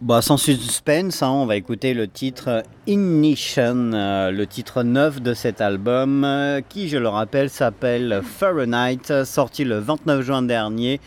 Bah, 0.00 0.20
sans 0.22 0.36
suspense, 0.36 1.22
hein, 1.22 1.30
on 1.30 1.46
va 1.46 1.56
écouter 1.56 1.92
le 1.94 2.06
titre 2.08 2.62
Ignition, 2.86 3.92
euh, 3.94 4.30
le 4.30 4.46
titre 4.46 4.82
9 4.82 5.20
de 5.22 5.32
cet 5.34 5.60
album, 5.60 6.22
euh, 6.24 6.60
qui, 6.66 6.88
je 6.88 6.96
le 6.98 7.08
rappelle, 7.08 7.48
s'appelle 7.50 8.20
Fahrenheit, 8.22 9.24
sorti 9.24 9.64
le 9.64 9.78
29 9.78 10.20
juin 10.22 10.42
dernier 10.42 11.00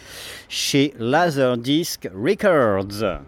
chez 0.48 0.94
Laserdisc 1.00 2.08
Records. 2.16 3.20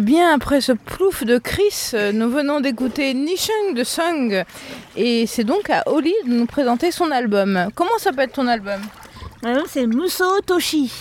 bien, 0.00 0.32
après 0.32 0.60
ce 0.60 0.70
plouf 0.70 1.24
de 1.24 1.38
Chris, 1.38 1.90
euh, 1.92 2.12
nous 2.12 2.30
venons 2.30 2.60
d'écouter 2.60 3.14
Nishung 3.14 3.74
de 3.74 3.82
Sung. 3.82 4.44
Et 4.94 5.26
c'est 5.26 5.42
donc 5.42 5.70
à 5.70 5.82
Oli 5.90 6.14
de 6.24 6.30
nous 6.34 6.46
présenter 6.46 6.92
son 6.92 7.10
album. 7.10 7.66
Comment 7.74 7.98
s'appelle 7.98 8.30
ton 8.30 8.46
album 8.46 8.80
c'est 9.66 9.88
Muso 9.88 10.40
Toshi 10.46 10.92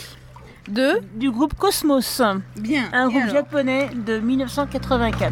De 0.67 0.99
du 1.13 1.29
groupe 1.29 1.53
Cosmos, 1.53 2.23
Bien. 2.55 2.85
un 2.91 3.07
groupe 3.09 3.29
japonais 3.29 3.87
de 3.93 4.17
1984. 4.17 5.31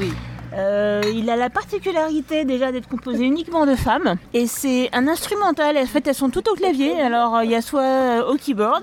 Oui. 0.00 0.10
Euh, 0.54 1.02
il 1.14 1.28
a 1.28 1.36
la 1.36 1.50
particularité 1.50 2.46
déjà 2.46 2.72
d'être 2.72 2.88
composé 2.88 3.24
uniquement 3.24 3.66
de 3.66 3.74
femmes 3.74 4.14
et 4.32 4.46
c'est 4.46 4.88
un 4.94 5.08
instrumental. 5.08 5.76
En 5.76 5.84
fait, 5.84 6.06
elles 6.08 6.14
sont 6.14 6.30
toutes 6.30 6.48
au 6.48 6.54
clavier. 6.54 6.98
Alors, 7.02 7.36
euh, 7.36 7.44
il 7.44 7.50
y 7.50 7.54
a 7.54 7.60
soit 7.60 8.26
au 8.26 8.36
keyboard, 8.36 8.82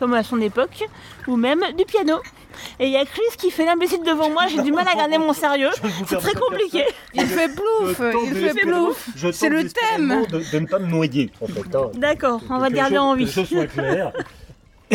comme 0.00 0.14
à 0.14 0.24
son 0.24 0.40
époque, 0.40 0.88
ou 1.28 1.36
même 1.36 1.60
du 1.78 1.84
piano. 1.84 2.16
Et 2.78 2.86
il 2.86 2.90
y 2.92 2.96
a 2.96 3.04
Chris 3.04 3.22
qui 3.38 3.50
fait 3.50 3.64
l'imbécile 3.64 4.02
devant 4.04 4.30
moi. 4.30 4.46
J'ai 4.48 4.62
du 4.62 4.72
mal 4.72 4.86
à 4.88 4.94
garder 4.94 5.18
mon 5.18 5.32
sérieux. 5.32 5.70
C'est 6.06 6.16
très 6.18 6.34
compliqué. 6.34 6.84
Il 7.14 7.26
fait 7.26 7.48
plouf, 7.54 8.00
il 8.26 8.34
fait 8.34 8.60
plouf. 8.60 9.08
C'est 9.32 9.48
le 9.48 9.68
thème. 9.68 10.24
De, 10.30 10.38
de 10.52 10.58
ne 10.58 10.66
pas 10.66 10.78
me 10.78 10.86
noyer, 10.86 11.30
en 11.40 11.46
fait. 11.46 11.74
hein. 11.76 11.90
D'accord, 11.94 12.40
on 12.50 12.58
va 12.58 12.70
garder 12.70 12.98
en 12.98 13.14
vie. 13.14 13.24
Que 13.24 13.28
les 13.28 13.34
choses 13.34 13.48
soient 13.48 13.66
claires. 13.66 14.12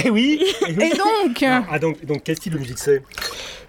Et 0.03 0.09
oui, 0.09 0.41
et 0.67 0.73
oui. 0.77 0.91
Et 0.93 0.97
donc 0.97 1.43
Ah, 1.43 1.79
donc, 1.79 2.05
donc 2.05 2.21
quel 2.23 2.35
style 2.37 2.53
de 2.53 2.59
musique 2.59 2.77
c'est 2.77 3.01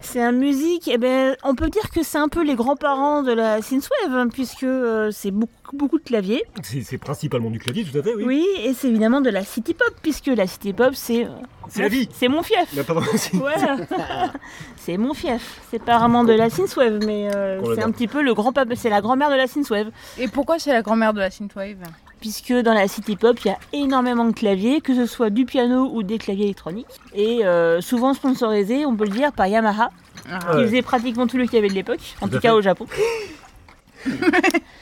C'est 0.00 0.22
un 0.22 0.32
musique, 0.32 0.88
eh 0.92 0.98
ben, 0.98 1.36
on 1.42 1.54
peut 1.54 1.68
dire 1.68 1.90
que 1.90 2.02
c'est 2.02 2.18
un 2.18 2.28
peu 2.28 2.42
les 2.44 2.54
grands-parents 2.54 3.22
de 3.22 3.32
la 3.32 3.60
synthwave, 3.62 4.12
hein, 4.14 4.28
puisque 4.32 4.62
euh, 4.62 5.10
c'est 5.10 5.30
beaucoup, 5.30 5.76
beaucoup 5.76 5.98
de 5.98 6.04
claviers. 6.04 6.42
C'est 6.62 6.98
principalement 6.98 7.50
du 7.50 7.58
clavier, 7.58 7.84
tout 7.84 7.96
à 7.98 8.02
fait, 8.02 8.14
oui. 8.14 8.24
Oui, 8.26 8.46
et 8.64 8.74
c'est 8.74 8.88
évidemment 8.88 9.20
de 9.20 9.30
la 9.30 9.42
city 9.44 9.74
pop, 9.74 9.92
puisque 10.02 10.26
la 10.28 10.46
city 10.46 10.72
pop, 10.72 10.94
c'est. 10.94 11.24
euh, 11.24 11.28
C'est 11.68 11.82
la 11.82 11.88
vie. 11.88 12.08
C'est 12.12 12.28
mon 12.28 12.42
fief. 12.42 12.74
Pardon, 12.86 13.02
c'est- 13.16 13.34
Ouais, 13.36 13.54
c'est 14.76 14.96
mon 14.96 15.14
fief. 15.14 15.60
C'est 15.70 15.82
pas 15.82 15.98
vraiment 15.98 16.24
de 16.24 16.32
la 16.32 16.48
synthwave, 16.50 16.98
mais 17.04 17.28
euh, 17.34 17.60
c'est 17.74 17.82
un 17.82 17.90
petit 17.90 18.08
peu 18.08 18.22
le 18.22 18.34
grand 18.34 18.52
papa, 18.52 18.74
c'est 18.76 18.90
la 18.90 19.00
grand-mère 19.00 19.30
de 19.30 19.36
la 19.36 19.46
synthwave. 19.46 19.90
Et 20.18 20.28
pourquoi 20.28 20.58
c'est 20.58 20.72
la 20.72 20.82
grand-mère 20.82 21.12
de 21.12 21.20
la 21.20 21.30
synthwave? 21.30 21.76
Puisque 22.20 22.52
dans 22.52 22.74
la 22.74 22.88
city 22.88 23.14
pop, 23.16 23.38
il 23.44 23.48
y 23.48 23.50
a 23.50 23.58
énormément 23.72 24.24
de 24.24 24.32
claviers, 24.32 24.80
que 24.80 24.94
ce 24.94 25.06
soit 25.06 25.30
du 25.30 25.44
piano 25.44 25.88
ou 25.92 26.02
des 26.02 26.18
claviers 26.18 26.46
électroniques, 26.46 26.86
et 27.14 27.44
euh, 27.46 27.80
souvent 27.80 28.12
sponsorisés, 28.12 28.84
on 28.86 28.96
peut 28.96 29.04
le 29.04 29.10
dire, 29.10 29.32
par 29.32 29.46
Yamaha, 29.46 29.90
qui 30.24 30.56
Ouais. 30.56 30.64
faisait 30.66 30.82
pratiquement 30.82 31.26
tout 31.26 31.36
le 31.38 31.46
clavier 31.46 31.68
de 31.70 31.74
l'époque, 31.74 32.00
en 32.20 32.26
Tout 32.26 32.34
cas 32.34 32.40
fait. 32.40 32.50
au 32.50 32.60
Japon. 32.60 32.86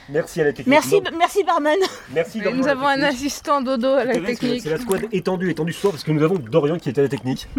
Merci 0.09 0.41
à 0.41 0.45
la 0.45 0.53
technique. 0.53 0.69
Merci, 0.69 0.91
Donc, 1.01 1.09
merci 1.19 1.43
barman. 1.45 1.77
merci 2.15 2.39
Et 2.39 2.43
Dorian 2.43 2.57
Nous 2.59 2.69
avons 2.69 2.87
un 2.87 3.03
assistant 3.03 3.61
dodo 3.61 3.89
à 3.89 4.05
la 4.05 4.15
technique. 4.15 4.63
C'est 4.63 4.71
la 4.71 4.79
squad 4.79 5.03
étendue, 5.13 5.51
étendue 5.51 5.73
ce 5.73 5.81
soir 5.81 5.93
parce 5.93 6.05
que 6.05 6.13
nous 6.13 6.23
avons 6.23 6.37
Dorian 6.37 6.79
qui 6.79 6.89
est 6.91 6.99
à 6.99 7.03
la 7.03 7.09
technique. 7.09 7.49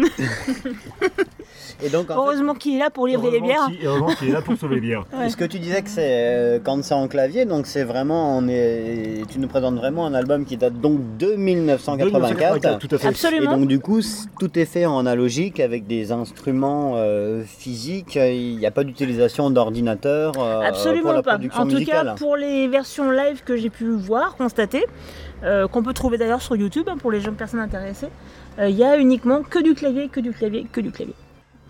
Et 1.84 1.90
donc, 1.90 2.06
Heureusement 2.10 2.54
qu'il 2.54 2.74
est 2.76 2.78
là 2.80 2.90
pour 2.90 3.06
livrer 3.06 3.30
les 3.30 3.40
bières. 3.40 3.68
Heureusement 3.68 3.76
qu'il- 3.76 3.86
heureusement 3.86 4.14
qu'il 4.14 4.28
est 4.28 4.32
là 4.32 4.42
pour 4.42 4.56
sauver 4.56 4.74
les 4.76 4.80
bières. 4.80 5.04
Ouais. 5.18 5.28
ce 5.30 5.36
que 5.36 5.44
tu 5.44 5.58
disais 5.58 5.82
que 5.82 5.88
c'est 5.90 6.02
euh, 6.06 6.58
quand 6.62 6.82
c'est 6.84 6.94
en 6.94 7.06
clavier, 7.08 7.44
donc 7.44 7.66
c'est 7.66 7.84
vraiment, 7.84 8.36
on 8.36 8.48
est, 8.48 9.22
tu 9.30 9.38
nous 9.38 9.48
présentes 9.48 9.76
vraiment 9.76 10.06
un 10.06 10.14
album 10.14 10.44
qui 10.44 10.56
date 10.56 10.80
donc 10.80 11.16
de 11.18 11.34
1984. 11.34 12.78
tout 12.78 12.88
à 12.94 12.98
fait. 12.98 13.04
Et 13.04 13.08
Absolument. 13.08 13.56
donc 13.56 13.68
du 13.68 13.78
coup, 13.80 14.00
tout 14.40 14.58
est 14.58 14.64
fait 14.64 14.86
en 14.86 14.98
analogique 14.98 15.60
avec 15.60 15.86
des 15.86 16.10
instruments 16.12 16.94
euh, 16.96 17.42
physiques. 17.44 18.16
Il 18.16 18.56
n'y 18.58 18.66
a 18.66 18.70
pas 18.70 18.84
d'utilisation 18.84 19.50
d'ordinateur 19.50 20.32
euh, 20.38 20.56
pour 20.58 20.64
Absolument 20.66 21.12
la 21.12 21.22
pas. 21.22 21.38
Production 21.48 21.78
En 21.78 22.00
tout 22.00 22.06
cas, 22.06 22.14
pour 22.14 22.36
les 22.36 22.68
versions 22.68 23.10
live 23.10 23.42
que 23.44 23.56
j'ai 23.56 23.70
pu 23.70 23.90
voir, 23.90 24.36
constater, 24.36 24.84
euh, 25.42 25.68
qu'on 25.68 25.82
peut 25.82 25.92
trouver 25.92 26.18
d'ailleurs 26.18 26.42
sur 26.42 26.56
YouTube 26.56 26.88
hein, 26.88 26.96
pour 26.98 27.10
les 27.10 27.20
jeunes 27.20 27.36
personnes 27.36 27.60
intéressées, 27.60 28.08
euh, 28.58 28.68
il 28.68 28.76
y 28.76 28.84
a 28.84 28.98
uniquement 28.98 29.42
que 29.42 29.62
du 29.62 29.74
clavier, 29.74 30.08
que 30.08 30.20
du 30.20 30.32
clavier, 30.32 30.66
que 30.70 30.80
du 30.80 30.90
clavier. 30.90 31.14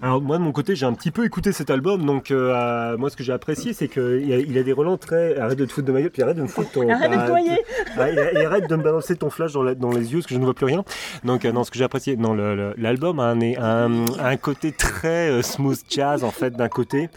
Alors 0.01 0.23
moi 0.23 0.39
de 0.39 0.43
mon 0.45 0.53
côté 0.53 0.77
j'ai 0.77 0.87
un 0.87 0.93
petit 0.93 1.11
peu 1.11 1.25
écouté 1.25 1.51
cet 1.51 1.71
album 1.71 2.07
donc 2.07 2.31
euh, 2.31 2.97
moi 2.99 3.11
ce 3.11 3.17
que 3.17 3.25
j'ai 3.25 3.33
apprécié 3.33 3.73
c'est 3.73 3.89
qu'il 3.89 4.33
a, 4.33 4.39
il 4.39 4.57
a 4.57 4.63
des 4.63 4.73
relents 4.73 4.97
très 4.97 5.37
arrête 5.37 5.59
de 5.59 5.65
te 5.65 5.73
foutre 5.73 5.89
de 5.89 5.93
ma 5.93 6.01
gueule 6.01 6.11
puis 6.11 6.23
arrête 6.23 6.37
de 6.37 6.43
me 6.43 6.47
foutre 6.47 6.71
ton 6.71 6.89
Arrête 6.89 7.11
de 7.11 7.17
bah, 7.17 7.23
te 7.25 7.29
noyer. 7.31 7.59
Ah, 7.97 8.09
et, 8.09 8.15
et 8.37 8.45
arrête 8.47 8.69
de 8.71 8.77
me 8.77 8.83
balancer 8.85 9.17
ton 9.17 9.29
flash 9.29 9.53
dans, 9.55 9.65
la- 9.65 9.75
dans 9.75 9.91
les 9.91 10.13
yeux 10.13 10.19
parce 10.19 10.27
que 10.27 10.35
je 10.35 10.39
ne 10.39 10.45
vois 10.45 10.55
plus 10.55 10.67
rien. 10.67 10.85
Donc 11.25 11.45
euh, 11.45 11.51
non, 11.51 11.65
ce 11.65 11.73
que 11.73 11.79
j'ai 11.79 11.83
apprécié, 11.83 12.17
non, 12.17 12.33
l'album 12.77 13.19
a 13.19 13.25
un, 13.25 13.41
un, 13.43 14.05
un 14.21 14.37
côté 14.37 14.71
très 14.71 15.31
euh, 15.31 15.43
smooth 15.43 15.81
jazz 15.91 16.23
en 16.23 16.31
fait 16.31 16.51
d'un 16.55 16.69
côté. 16.69 17.11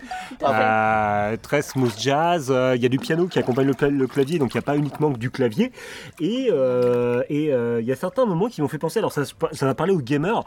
Euh, 0.43 1.37
très 1.39 1.61
smooth 1.61 1.93
jazz. 1.99 2.51
Il 2.75 2.81
y 2.81 2.85
a 2.87 2.89
du 2.89 2.97
piano 2.97 3.27
qui 3.27 3.37
accompagne 3.37 3.67
le, 3.67 4.07
clavier, 4.07 4.39
donc 4.39 4.55
il 4.55 4.57
n'y 4.57 4.59
a 4.59 4.63
pas 4.63 4.75
uniquement 4.75 5.13
que 5.13 5.19
du 5.19 5.29
clavier. 5.29 5.71
Et 6.19 6.49
et, 7.29 7.45
il 7.79 7.85
y 7.85 7.91
a 7.91 7.95
certains 7.95 8.25
moments 8.25 8.47
qui 8.47 8.61
m'ont 8.61 8.67
fait 8.67 8.79
penser, 8.79 8.97
alors 8.97 9.11
ça, 9.11 9.21
ça 9.51 9.65
va 9.67 9.75
parler 9.75 9.93
aux 9.93 10.01
gamers, 10.01 10.43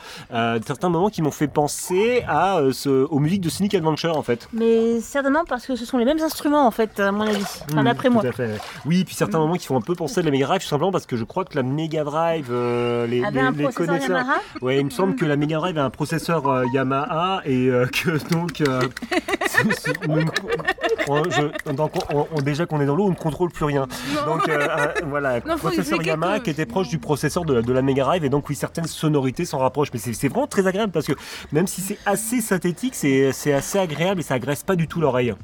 certains 0.67 0.89
moments 0.89 1.11
qui 1.11 1.23
m'ont 1.23 1.31
fait 1.31 1.47
penser 1.49 2.24
à 2.29 2.59
euh, 2.59 2.73
ce, 2.73 2.89
aux 2.89 3.19
musiques 3.19 3.41
de 3.41 3.49
Sonic 3.49 3.75
Adventure 3.75 4.17
en 4.17 4.23
fait. 4.23 4.49
Mais 4.53 5.01
certainement 5.01 5.45
parce 5.49 5.67
que 5.67 5.77
ce 5.77 5.85
sont 5.85 5.99
les 5.99 6.05
mêmes 6.05 6.21
instruments 6.21 6.67
en 6.67 6.71
fait, 6.71 6.99
à 7.01 7.13
mon 7.13 7.23
avis. 7.23 7.43
Enfin, 7.71 7.83
Mm, 7.83 7.85
d'après 7.85 8.09
tout 8.09 8.15
moi. 8.15 8.27
à 8.27 8.33
fait. 8.33 8.59
Oui, 8.87 9.05
puis 9.05 9.15
certains 9.15 9.39
moments 9.39 9.55
qui 9.57 9.67
font 9.67 9.77
un 9.77 9.81
peu 9.81 9.95
penser 9.95 10.21
à 10.21 10.23
la 10.23 10.31
Mega 10.31 10.47
Drive, 10.47 10.61
tout 10.63 10.69
simplement 10.69 10.93
parce 10.93 11.07
que 11.07 11.17
je 11.17 11.25
crois 11.25 11.45
que 11.45 11.57
la 11.57 11.63
Mega 11.63 12.05
Drive, 12.05 12.49
euh, 12.51 13.07
les, 13.07 13.25
Avait 13.25 13.41
les- 13.41 13.47
un 13.47 13.51
les 13.53 13.63
processeur 13.65 13.87
connaisseurs. 13.87 14.19
Yamaha. 14.19 14.39
Ouais, 14.63 14.79
il 14.79 14.85
me 14.85 14.91
semble 14.91 15.17
que 15.17 15.25
la 15.25 15.37
Mega 15.37 15.57
Drive 15.59 15.79
a 15.79 15.85
un 15.85 15.91
processeur 15.91 16.47
euh, 16.47 16.65
Yamaha 16.73 17.43
et 17.45 17.69
euh, 17.69 17.87
que 17.87 18.11
donc. 18.33 18.63
c'est- 19.47 19.73
c'est- 19.81 20.09
on- 20.09 21.13
on- 21.13 21.25
je- 21.31 21.73
donc 21.73 21.93
on- 22.13 22.27
on- 22.35 22.43
déjà 22.43 22.67
qu'on 22.67 22.81
est 22.81 22.87
dans 22.87 22.97
l'eau, 22.97 23.05
on 23.07 23.11
ne 23.11 23.15
contrôle 23.15 23.51
plus 23.51 23.65
rien. 23.65 23.87
Donc 24.27 24.49
un- 24.49 25.07
voilà, 25.09 25.41
Non, 25.41 25.57
processeur 25.57 26.03
Yamaha 26.03 26.39
que- 26.39 26.45
qui 26.45 26.51
était 26.51 26.67
proche 26.67 26.89
du 26.89 26.99
processeur 26.99 27.45
de, 27.45 27.55
la- 27.55 27.63
de 27.63 27.73
la 27.73 27.83
Mega 27.83 28.05
Drive 28.05 28.25
et 28.25 28.29
donc 28.29 28.49
oui, 28.49 28.55
certaines 28.55 28.87
sonorités 28.87 29.45
s'en 29.45 29.59
rapprochent. 29.59 29.91
Mais 29.93 29.99
c'est 29.99 30.13
c'est 30.13 30.29
vraiment 30.29 30.47
très 30.47 30.67
agréable 30.67 30.93
parce 30.93 31.07
que 31.07 31.13
même 31.53 31.67
si 31.67 31.81
c'est 31.81 31.99
assez 32.15 32.41
synthétique, 32.41 32.95
c'est 32.95 33.33
c'est 33.33 33.53
assez 33.53 33.79
agréable 33.79 34.21
et 34.21 34.23
ça 34.25 34.35
agresse 34.35 34.63
pas 34.63 34.77
du 34.77 34.89
tout 34.89 35.01
l'oreille. 35.01 35.35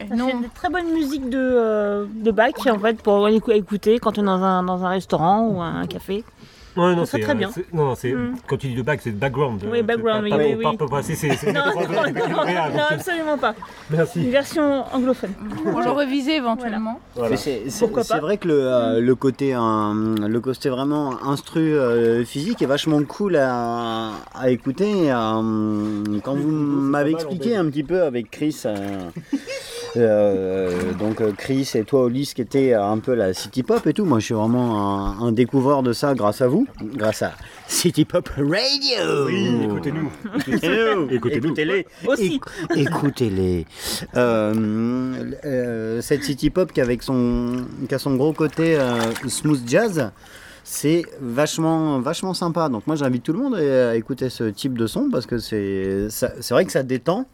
Ça 0.00 0.14
Non. 0.14 0.28
fait 0.28 0.36
de 0.48 0.54
très 0.54 0.68
bonne 0.68 0.92
musique 0.92 1.30
de, 1.30 1.38
euh, 1.38 2.04
de 2.12 2.30
bac 2.30 2.54
en 2.66 2.78
fait 2.78 3.00
pour 3.00 3.28
écou- 3.28 3.52
écouter 3.52 3.98
quand 3.98 4.18
on 4.18 4.22
est 4.22 4.26
dans 4.26 4.42
un, 4.42 4.62
dans 4.62 4.84
un 4.84 4.90
restaurant 4.90 5.46
ou 5.48 5.62
un 5.62 5.86
café. 5.86 6.22
Ouais, 6.76 6.94
non, 6.94 7.04
Ça, 7.06 7.12
c'est 7.12 7.20
très 7.20 7.32
euh, 7.32 7.34
bien. 7.36 7.50
Non, 7.72 7.94
c'est 7.94 8.12
Mm. 8.12 8.34
quand 8.46 8.56
tu 8.56 8.68
dis 8.68 8.74
de 8.74 8.82
back, 8.82 9.00
c'est 9.02 9.10
de 9.12 9.16
background. 9.16 9.62
Oui, 9.70 9.78
euh, 9.78 9.82
background, 9.82 10.24
c'est 10.24 10.30
pas- 10.30 10.36
oui, 10.36 10.42
pas- 10.42 10.70
oui, 10.70 10.76
pas- 10.76 10.84
oui. 10.96 11.52
Non, 11.52 11.52
non, 11.52 11.72
non, 11.72 12.28
non, 12.28 12.76
non, 12.76 12.82
absolument 12.90 13.38
pas. 13.38 13.54
Une 13.90 13.96
Merci. 13.96 14.30
version 14.30 14.84
anglophone. 14.94 15.32
On 15.66 15.80
le 15.80 15.90
réviser 15.90 16.36
éventuellement. 16.36 17.00
C'est- 17.36 17.62
vrai 18.20 18.36
que 18.38 18.48
le, 18.48 18.60
euh, 18.62 19.00
le 19.00 19.14
côté 19.14 19.54
euh, 19.54 20.14
le 20.28 20.40
côté 20.40 20.68
vraiment 20.68 21.22
instru 21.24 21.60
euh, 21.74 22.24
physique 22.24 22.60
est 22.62 22.66
vachement 22.66 23.02
cool 23.04 23.36
à, 23.36 24.10
à 24.34 24.50
écouter. 24.50 25.10
euh, 25.10 26.02
quand 26.22 26.34
vous 26.34 26.50
m'avez 26.50 27.12
expliqué 27.12 27.56
un 27.56 27.64
petit 27.66 27.82
peu 27.84 28.02
avec 28.02 28.30
Chris, 28.30 28.62
euh, 28.66 28.76
euh, 28.76 29.36
donc 29.96 31.20
euh, 31.20 31.32
Chris 31.36 31.70
et 31.74 31.84
toi 31.84 32.06
Ulysse 32.08 32.34
qui 32.34 32.42
était 32.42 32.74
un 32.74 32.98
peu 32.98 33.14
la 33.14 33.32
city 33.34 33.62
pop 33.62 33.86
et 33.86 33.92
tout, 33.92 34.04
moi 34.04 34.18
je 34.20 34.26
suis 34.26 34.34
vraiment 34.34 35.08
un, 35.20 35.26
un 35.28 35.32
découvreur 35.32 35.82
de 35.82 35.92
ça 35.92 36.14
grâce 36.14 36.40
à 36.42 36.48
vous, 36.48 36.66
grâce 36.82 37.22
à 37.22 37.32
City 37.68 38.04
Pop 38.04 38.28
Radio. 38.36 39.26
Oui, 39.26 39.58
écoutez-nous. 39.64 40.10
Écoutez-nous. 40.46 41.10
Écoutez-nous. 41.10 41.46
Écoutez-les. 41.48 41.86
Aussi. 42.06 42.40
Éc- 42.70 42.76
Écoutez-les. 42.76 43.66
Euh, 44.16 45.32
euh, 45.44 46.00
cette 46.00 46.22
city 46.22 46.50
pop 46.50 46.72
qui, 46.72 46.80
avec 46.80 47.02
son, 47.02 47.64
qui 47.88 47.94
a 47.94 47.98
son 47.98 48.14
gros 48.16 48.32
côté 48.32 48.76
euh, 48.78 48.94
smooth 49.26 49.60
jazz, 49.66 50.10
c'est 50.68 51.04
vachement, 51.20 52.00
vachement 52.00 52.34
sympa. 52.34 52.68
Donc 52.68 52.88
moi 52.88 52.96
j'invite 52.96 53.22
tout 53.22 53.32
le 53.32 53.38
monde 53.38 53.54
à, 53.54 53.90
à 53.90 53.94
écouter 53.94 54.28
ce 54.30 54.42
type 54.44 54.76
de 54.76 54.88
son 54.88 55.08
parce 55.10 55.24
que 55.24 55.38
c'est, 55.38 56.10
ça- 56.10 56.32
c'est 56.40 56.54
vrai 56.54 56.64
que 56.64 56.72
ça 56.72 56.82
détend. 56.82 57.26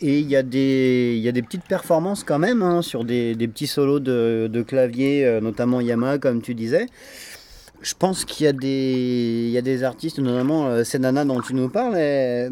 Et 0.00 0.18
il 0.18 0.28
y, 0.28 0.34
a 0.34 0.42
des- 0.42 1.14
il 1.16 1.22
y 1.22 1.28
a 1.28 1.32
des 1.32 1.42
petites 1.42 1.62
performances 1.68 2.24
quand 2.24 2.40
même 2.40 2.62
hein, 2.62 2.82
sur 2.82 3.04
des, 3.04 3.36
des 3.36 3.46
petits 3.46 3.68
solos 3.68 4.00
de, 4.00 4.48
de 4.52 4.62
clavier, 4.62 5.24
euh, 5.24 5.40
notamment 5.40 5.80
Yamaha 5.80 6.18
comme 6.18 6.42
tu 6.42 6.54
disais. 6.54 6.86
Je 7.80 7.94
pense 7.96 8.24
qu'il 8.24 8.44
y, 8.44 8.48
a 8.48 8.52
des- 8.52 9.44
il 9.46 9.50
y 9.50 9.58
a 9.58 9.62
des 9.62 9.84
artistes, 9.84 10.18
notamment 10.18 10.66
euh, 10.66 10.82
ces 10.82 10.98
nanas 10.98 11.24
dont 11.26 11.40
tu 11.40 11.54
nous 11.54 11.68
parles, 11.68 11.94
elles- 11.96 12.50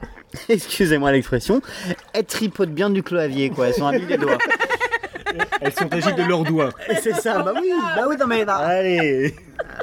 excusez-moi 0.48 1.12
l'expression, 1.12 1.60
elles 2.14 2.24
tripotent 2.24 2.70
bien 2.72 2.88
du 2.88 3.02
clavier, 3.02 3.50
quoi. 3.50 3.68
Elles 3.68 3.74
sont 3.74 3.86
à 3.86 3.92
mille 3.92 4.06
des 4.06 4.16
doigts. 4.16 4.38
Elles 5.60 5.72
sont 5.74 5.92
agiles 5.92 6.14
de 6.14 6.22
leurs 6.22 6.44
doigts. 6.44 6.70
Et 6.88 6.94
c'est 7.02 7.14
ça, 7.14 7.42
bah 7.42 7.52
oui, 7.60 7.68
bah 7.96 8.06
oui, 8.08 8.16
non 8.18 8.26
mais 8.26 8.44
là. 8.46 8.56
Allez. 8.56 9.34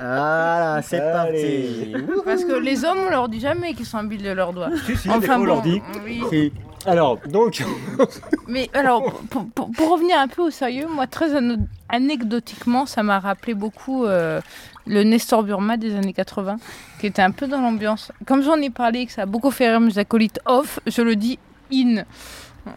Voilà, 0.08 0.82
c'est 0.84 1.00
parti. 1.00 1.94
Parce 2.24 2.44
que 2.44 2.54
les 2.54 2.84
hommes, 2.86 3.00
on 3.08 3.10
leur 3.10 3.30
dit 3.30 3.40
jamais 3.40 3.74
qu'ils 3.74 3.86
sont 3.86 3.98
habiles 3.98 4.24
de 4.24 4.32
leurs 4.32 4.54
doigts. 4.54 4.70
Si, 4.86 4.96
si, 4.98 5.08
des 5.10 5.26
fois, 5.26 5.36
on 5.36 5.40
bon, 5.40 5.46
leur 5.46 5.62
dit. 5.62 5.82
oui. 6.04 6.22
Si. 6.30 6.54
Alors, 6.88 7.18
donc, 7.28 7.64
Mais 8.48 8.70
alors, 8.74 9.20
pour, 9.32 9.48
pour- 9.50 9.72
pour 9.72 9.92
revenir 9.94 10.20
un 10.20 10.28
peu 10.28 10.44
au 10.44 10.52
sérieux, 10.52 10.86
moi, 10.88 11.08
très 11.08 11.34
ano- 11.36 11.58
anecdotiquement, 11.90 12.86
ça 12.86 13.02
m'a 13.02 13.20
rappelé 13.20 13.56
beaucoup 13.56 14.06
euh, 14.06 14.40
le 14.86 15.04
Nestor 15.04 15.42
Burma 15.42 15.78
des 15.78 15.96
années 15.96 16.14
80, 16.14 16.58
qui 17.00 17.08
était 17.08 17.24
un 17.24 17.32
peu 17.32 17.48
dans 17.48 17.60
l'ambiance. 17.60 18.12
Comme 18.28 18.44
j'en 18.44 18.58
ai 18.58 18.70
parlé, 18.70 19.08
que 19.08 19.12
ça 19.12 19.24
a 19.24 19.26
beaucoup 19.26 19.50
fait 19.50 19.68
rire 19.70 19.80
mes 19.80 19.98
acolytes 19.98 20.40
off, 20.46 20.80
je 20.86 21.02
le 21.02 21.16
dis 21.16 21.40
in. 21.74 22.04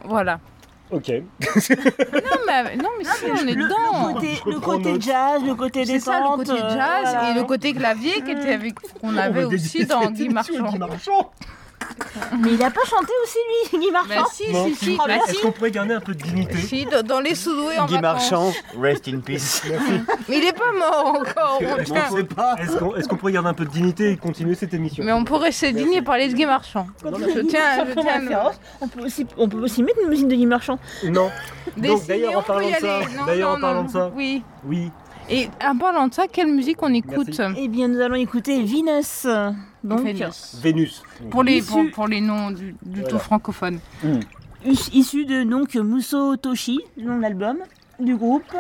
Voilà. 0.05 0.41
Ok. 0.91 1.09
Non, 1.09 2.39
mais, 2.47 2.77
non, 2.77 2.89
mais 2.99 3.05
si, 3.05 3.25
on 3.31 3.47
est 3.47 3.55
le, 3.55 3.65
dedans. 3.65 4.19
le 4.47 4.59
côté, 4.61 4.93
le 4.95 5.01
jazz, 5.01 5.43
le 5.45 5.55
côté 5.55 5.85
C'est 5.85 5.93
détente. 5.95 6.05
ça, 6.15 6.21
le 6.21 6.37
côté 6.37 6.53
euh, 6.63 6.71
jazz 6.71 7.17
et 7.31 7.35
le 7.39 7.45
côté 7.45 7.75
clavier 7.75 8.23
qui 8.23 8.31
était 8.31 8.53
avec 8.55 8.75
qu'on 9.01 9.17
avait 9.17 9.45
aussi 9.45 9.85
dans 9.85 10.11
Guy 10.11 10.29
Marchand. 10.31 10.71
Guy 10.71 10.79
Marchand. 10.79 11.31
Mais 12.41 12.53
il 12.55 12.63
a 12.63 12.71
pas 12.71 12.85
chanté 12.85 13.13
aussi 13.23 13.39
lui, 13.73 13.79
Guy 13.87 13.91
Bah 13.93 14.01
Marchand 14.07 14.27
si, 14.33 14.53
Non, 14.53 14.67
si, 14.67 14.75
si. 14.75 14.85
si, 14.93 14.97
bah 14.97 15.05
Est-ce 15.17 15.35
si. 15.37 15.41
qu'on 15.43 15.53
pourrait 15.53 15.71
garder 15.71 15.95
un 15.95 16.01
peu 16.01 16.15
de 16.15 16.23
dignité 16.23 16.57
Si, 16.59 16.87
dans- 17.07 17.21
les 17.21 17.35
sous-doués 17.35 17.79
en 17.79 17.87
Guy 17.87 17.95
vacances. 17.95 18.31
Marchand, 18.31 18.53
rest 18.81 19.09
in 19.09 19.21
peace. 19.21 19.63
Mais 20.29 20.39
il 20.39 20.45
est 20.45 20.53
pas 20.53 20.73
mort 20.73 21.07
encore. 21.21 21.59
on 21.61 21.77
Est-ce 21.79 21.91
qu'on 21.93 22.25
pas. 22.35 22.55
est-ce 22.61 22.77
qu'on- 22.77 22.97
est-ce 22.97 23.09
qu'on 23.09 23.17
pourrait 23.17 23.33
garder 23.33 23.49
un 23.51 23.55
peu 23.55 23.65
de 23.65 23.71
dignité 23.71 24.11
et 24.13 24.17
continuer 24.17 24.55
cette 24.55 24.75
émission 24.75 25.05
Mais 25.05 25.13
on 25.13 25.25
pourrait 25.25 25.53
se 25.53 25.67
digner 25.67 26.03
parler 26.03 26.29
de 26.29 26.35
Guy 26.35 26.47
Marchand. 26.47 26.87
Je 27.05 27.41
tiens, 27.43 27.85
je 27.87 28.01
tiens 28.01 28.29
à 28.37 28.53
on 28.81 28.89
peut 28.89 29.05
aussi, 29.05 29.27
on 29.37 29.49
peut 29.49 29.59
aussi 29.59 29.83
mettre 29.83 29.99
une 30.03 30.09
musique 30.09 30.29
de 30.29 30.35
Guy 30.35 30.47
Marchand. 30.47 30.79
Non. 31.05 31.31
Des 31.77 31.89
Donc 31.89 32.07
d'ailleurs 32.07 32.39
en 32.39 32.43
parlant 32.43 32.69
de 32.69 32.75
ça. 32.75 33.01
Non, 33.17 33.27
d'ailleurs 33.27 33.51
en 33.51 33.55
non, 33.55 33.61
parlant 33.61 33.81
non. 33.83 33.87
de 33.87 33.93
ça, 33.93 34.11
Oui. 34.15 34.43
oui. 34.65 34.91
Et 35.31 35.51
en 35.63 35.77
parlant 35.77 36.09
de 36.09 36.15
ça, 36.15 36.23
quelle 36.27 36.47
musique 36.49 36.79
on 36.83 36.93
écoute? 36.95 37.29
Merci. 37.39 37.55
Eh 37.59 37.69
bien, 37.69 37.89
nous 37.89 38.01
allons 38.01 38.15
écouter 38.15 38.63
Venus. 38.63 39.27
Donc, 39.85 40.03
Vénus. 40.05 40.57
Vénus. 40.61 41.03
Pour 41.31 41.43
les, 41.45 41.63
pour, 41.63 41.85
pour 41.93 42.09
les 42.09 42.21
noms 42.21 42.51
du, 42.51 42.75
du 42.83 43.01
Voilà. 43.01 43.09
tout 43.09 43.19
francophone. 43.19 43.79
is- 44.65 44.91
issu 44.93 45.25
de 45.25 45.45
donc 45.45 45.75
Muso 45.77 46.37
Toshi, 46.37 46.81
le 46.97 47.05
nom 47.05 47.17
de 47.19 47.23
l'album, 47.23 47.59
du 48.01 48.17
groupe 48.17 48.53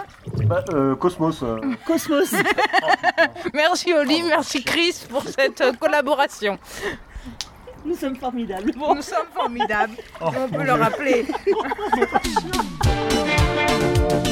Bah, 0.46 0.64
euh, 0.72 0.94
Cosmos. 0.96 1.42
euh, 1.42 1.58
Cosmos. 1.86 2.34
Merci 3.54 3.92
Oli, 3.94 4.22
merci 4.22 4.62
Chris 4.64 4.94
pour 5.08 5.22
cette 5.24 5.60
euh, 5.60 5.72
collaboration. 5.72 6.56
Nous 7.84 7.94
sommes 7.96 8.16
formidables. 8.16 8.72
Nous 8.76 9.02
sommes 9.02 9.26
formidables. 9.34 9.94
oh, 10.20 10.26
On 10.36 10.48
peut 10.48 10.64
le 10.64 10.72
rappeler. 10.72 11.26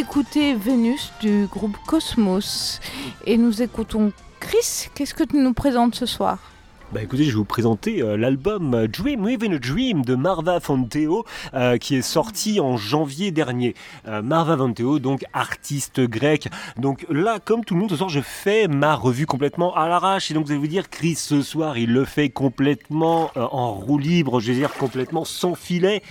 d'écouter 0.00 0.54
Vénus 0.54 1.12
du 1.20 1.44
groupe 1.44 1.76
Cosmos. 1.86 2.80
Et 3.26 3.36
nous 3.36 3.60
écoutons 3.60 4.12
Chris. 4.40 4.88
Qu'est-ce 4.94 5.12
que 5.12 5.24
tu 5.24 5.36
nous 5.36 5.52
présentes 5.52 5.94
ce 5.94 6.06
soir? 6.06 6.38
Bah 6.92 7.02
écoutez, 7.02 7.22
je 7.22 7.30
vais 7.30 7.36
vous 7.36 7.44
présenter 7.44 8.02
euh, 8.02 8.16
l'album 8.16 8.88
Dream 8.88 9.22
Within 9.24 9.52
a 9.52 9.58
Dream 9.58 10.04
de 10.04 10.16
Marva 10.16 10.58
Fonteo 10.58 11.24
euh, 11.54 11.76
qui 11.78 11.94
est 11.94 12.02
sorti 12.02 12.58
en 12.58 12.76
janvier 12.76 13.30
dernier. 13.30 13.76
Euh, 14.08 14.22
Marva 14.22 14.56
Fonteo, 14.56 14.98
donc 14.98 15.24
artiste 15.32 16.00
grec. 16.00 16.48
Donc 16.78 17.06
là, 17.08 17.38
comme 17.38 17.64
tout 17.64 17.74
le 17.74 17.80
monde, 17.80 17.90
ce 17.90 17.96
soir, 17.96 18.08
je 18.08 18.20
fais 18.20 18.66
ma 18.66 18.96
revue 18.96 19.26
complètement 19.26 19.72
à 19.76 19.86
l'arrache. 19.86 20.32
Et 20.32 20.34
donc 20.34 20.46
vous 20.46 20.50
allez 20.50 20.58
vous 20.58 20.66
dire, 20.66 20.90
Chris, 20.90 21.14
ce 21.14 21.42
soir, 21.42 21.78
il 21.78 21.92
le 21.92 22.04
fait 22.04 22.28
complètement 22.28 23.30
en 23.36 23.70
roue 23.70 23.98
libre, 23.98 24.40
je 24.40 24.50
veux 24.50 24.58
dire 24.58 24.72
complètement 24.74 25.24
sans 25.24 25.54
filet. 25.54 26.02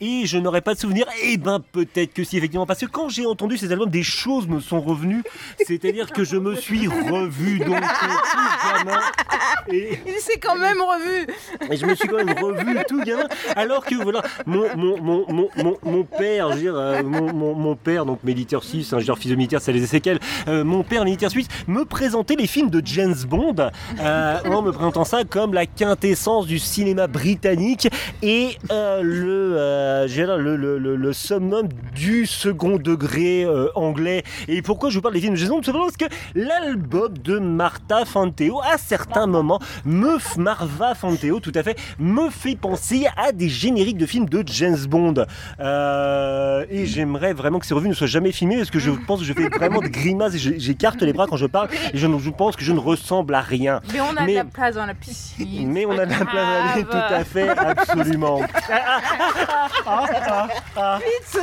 Et 0.00 0.26
je 0.26 0.38
n'aurais 0.38 0.62
pas 0.62 0.74
de 0.74 0.80
souvenir. 0.80 1.06
Eh 1.22 1.36
ben 1.36 1.60
peut-être 1.60 2.12
que 2.12 2.24
si, 2.24 2.38
effectivement. 2.38 2.66
Parce 2.66 2.80
que 2.80 2.86
quand 2.86 3.08
j'ai 3.08 3.26
entendu 3.26 3.56
ces 3.56 3.70
albums, 3.70 3.88
des 3.88 4.02
choses 4.02 4.48
me 4.48 4.58
sont 4.58 4.80
revenues. 4.80 5.22
C'est-à-dire 5.64 6.10
que 6.10 6.24
je 6.24 6.38
me 6.38 6.56
suis 6.56 6.88
revu 6.88 7.60
donc 7.60 7.80
tout 7.80 9.72
Et 9.72 10.00
c'est 10.24 10.38
quand 10.38 10.56
même 10.56 10.78
revu. 10.80 11.26
Et 11.70 11.76
je 11.76 11.86
me 11.86 11.94
suis 11.94 12.08
quand 12.08 12.24
même 12.24 12.34
revu 12.38 12.78
tout 12.88 13.02
gamin. 13.02 13.26
Alors 13.56 13.84
que 13.84 13.94
voilà, 13.94 14.22
mon, 14.46 14.64
mon, 14.76 15.02
mon, 15.02 15.48
mon, 15.56 15.76
mon 15.82 16.04
père, 16.04 16.50
je 16.50 16.54
veux 16.54 16.60
dire, 16.60 16.76
euh, 16.76 17.02
mon, 17.02 17.54
mon, 17.54 17.76
père, 17.76 18.06
donc 18.06 18.22
militaire 18.24 18.62
suisse, 18.62 18.92
un 18.92 18.98
hein, 18.98 19.14
fils 19.18 19.30
de 19.30 19.36
militaire, 19.36 19.60
c'est 19.60 19.72
les 19.72 19.86
séquelles, 19.86 20.18
euh, 20.48 20.64
mon 20.64 20.82
père 20.82 21.04
militaire 21.04 21.30
suisse 21.30 21.48
me 21.66 21.84
présentait 21.84 22.36
les 22.36 22.46
films 22.46 22.70
de 22.70 22.80
James 22.84 23.14
Bond 23.28 23.56
euh, 24.00 24.38
en 24.44 24.62
me 24.62 24.72
présentant 24.72 25.04
ça 25.04 25.24
comme 25.24 25.52
la 25.54 25.66
quintessence 25.66 26.46
du 26.46 26.58
cinéma 26.58 27.06
britannique 27.06 27.88
et 28.22 28.56
le, 28.70 30.06
le, 30.06 30.56
le, 30.56 30.78
le, 30.78 30.96
le, 30.96 31.12
summum 31.12 31.68
du 31.94 32.26
second 32.26 32.76
degré 32.76 33.46
anglais. 33.74 34.22
Et 34.48 34.62
pourquoi 34.62 34.90
je 34.90 34.96
vous 34.96 35.02
parle 35.02 35.14
des 35.14 35.20
films 35.20 35.34
de 35.34 35.38
James 35.38 35.48
Bond? 35.48 35.62
Simplement 35.62 35.84
parce 35.84 35.96
que 35.96 36.14
l'album 36.34 37.16
de 37.18 37.38
Martha 37.38 38.04
Fanteo, 38.04 38.60
à 38.60 38.78
certains 38.78 39.26
moments, 39.26 39.60
me 39.84 40.13
Marva 40.36 40.94
Fanteo, 40.94 41.40
tout 41.40 41.52
à 41.54 41.62
fait, 41.62 41.78
me 41.98 42.28
fait 42.30 42.56
penser 42.56 43.06
à 43.16 43.32
des 43.32 43.48
génériques 43.48 43.96
de 43.98 44.06
films 44.06 44.28
de 44.28 44.42
James 44.46 44.84
Bond. 44.86 45.26
Euh, 45.60 46.64
et 46.70 46.86
j'aimerais 46.86 47.32
vraiment 47.32 47.58
que 47.58 47.66
ces 47.66 47.74
revues 47.74 47.88
ne 47.88 47.94
soient 47.94 48.06
jamais 48.06 48.30
filmées 48.32 48.56
parce 48.56 48.70
que 48.70 48.78
je 48.78 48.90
pense 48.90 49.20
que 49.20 49.26
je 49.26 49.32
fais 49.32 49.48
vraiment 49.48 49.80
des 49.80 49.90
grimaces 49.90 50.34
et 50.34 50.38
j'écarte 50.38 51.02
les 51.02 51.12
bras 51.12 51.26
quand 51.26 51.36
je 51.36 51.46
parle 51.46 51.68
et 51.92 51.98
je, 51.98 52.30
pense 52.30 52.56
que 52.56 52.64
je 52.64 52.72
ne 52.72 52.78
ressemble 52.78 53.34
à 53.34 53.40
rien. 53.40 53.80
Mais 53.92 54.00
on 54.00 54.16
a 54.16 54.26
de 54.26 54.32
la 54.32 54.44
place 54.44 54.74
dans 54.74 54.86
la 54.86 54.94
piscine. 54.94 55.70
Mais 55.70 55.86
on 55.86 55.96
a 55.98 56.06
de 56.06 56.10
la 56.10 56.24
place 56.24 56.34
dans 56.34 56.64
la 56.64 56.72
tout 56.82 57.14
à 57.14 57.24
fait, 57.24 57.48
absolument. 57.48 58.38
Vite, 58.38 58.48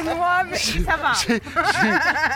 noix, 0.03 0.43
mais 0.49 0.57
ça 0.57 0.97
va. 0.97 1.11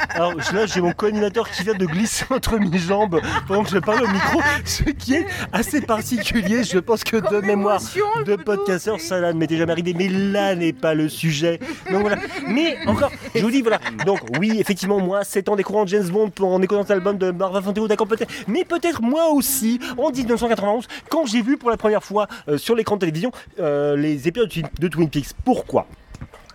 alors 0.09 0.35
là, 0.35 0.65
j'ai 0.65 0.81
mon 0.81 0.91
co-animateur 0.91 1.49
qui 1.49 1.63
vient 1.63 1.73
de 1.73 1.85
glisser 1.85 2.25
entre 2.29 2.57
mes 2.57 2.77
jambes 2.77 3.21
pendant 3.47 3.63
que 3.63 3.69
je 3.69 3.79
parle 3.79 4.03
au 4.03 4.07
micro, 4.07 4.41
ce 4.63 4.83
qui 4.83 5.15
est 5.15 5.25
assez 5.51 5.81
particulier 5.81 6.24
je 6.33 6.79
pense 6.79 7.03
que 7.03 7.17
de 7.17 7.45
mémoire 7.45 7.81
de 8.25 8.35
podcasteur, 8.35 8.99
ça 8.99 9.19
ne 9.21 9.37
m'était 9.37 9.57
jamais 9.57 9.71
arrivé. 9.71 9.93
Mais 9.93 10.07
là 10.07 10.55
n'est 10.55 10.73
pas 10.73 10.93
le 10.93 11.09
sujet. 11.09 11.59
Donc 11.91 12.01
voilà. 12.01 12.17
Mais 12.47 12.77
encore, 12.87 13.11
je 13.33 13.41
vous 13.41 13.51
dis, 13.51 13.61
voilà. 13.61 13.79
Donc 14.05 14.19
oui, 14.39 14.57
effectivement, 14.59 14.99
moi, 14.99 15.23
7 15.23 15.49
ans 15.49 15.55
découvrant 15.55 15.85
James 15.85 16.07
Bond 16.07 16.31
en 16.39 16.61
écoutant 16.61 16.81
cet 16.81 16.91
album 16.91 17.17
de 17.17 17.31
Marva 17.31 17.61
Fanteo, 17.61 17.87
d'accord, 17.87 18.07
peut-être. 18.07 18.31
Mais 18.47 18.63
peut-être 18.63 19.01
moi 19.01 19.29
aussi, 19.29 19.79
en 19.97 20.11
1991, 20.11 20.87
quand 21.09 21.25
j'ai 21.25 21.41
vu 21.41 21.57
pour 21.57 21.69
la 21.69 21.77
première 21.77 22.03
fois 22.03 22.27
euh, 22.47 22.57
sur 22.57 22.75
l'écran 22.75 22.95
de 22.95 23.01
télévision 23.01 23.31
euh, 23.59 23.95
les 23.95 24.27
épisodes 24.27 24.51
de 24.79 24.87
Twin 24.87 25.09
Peaks. 25.09 25.33
Pourquoi? 25.43 25.87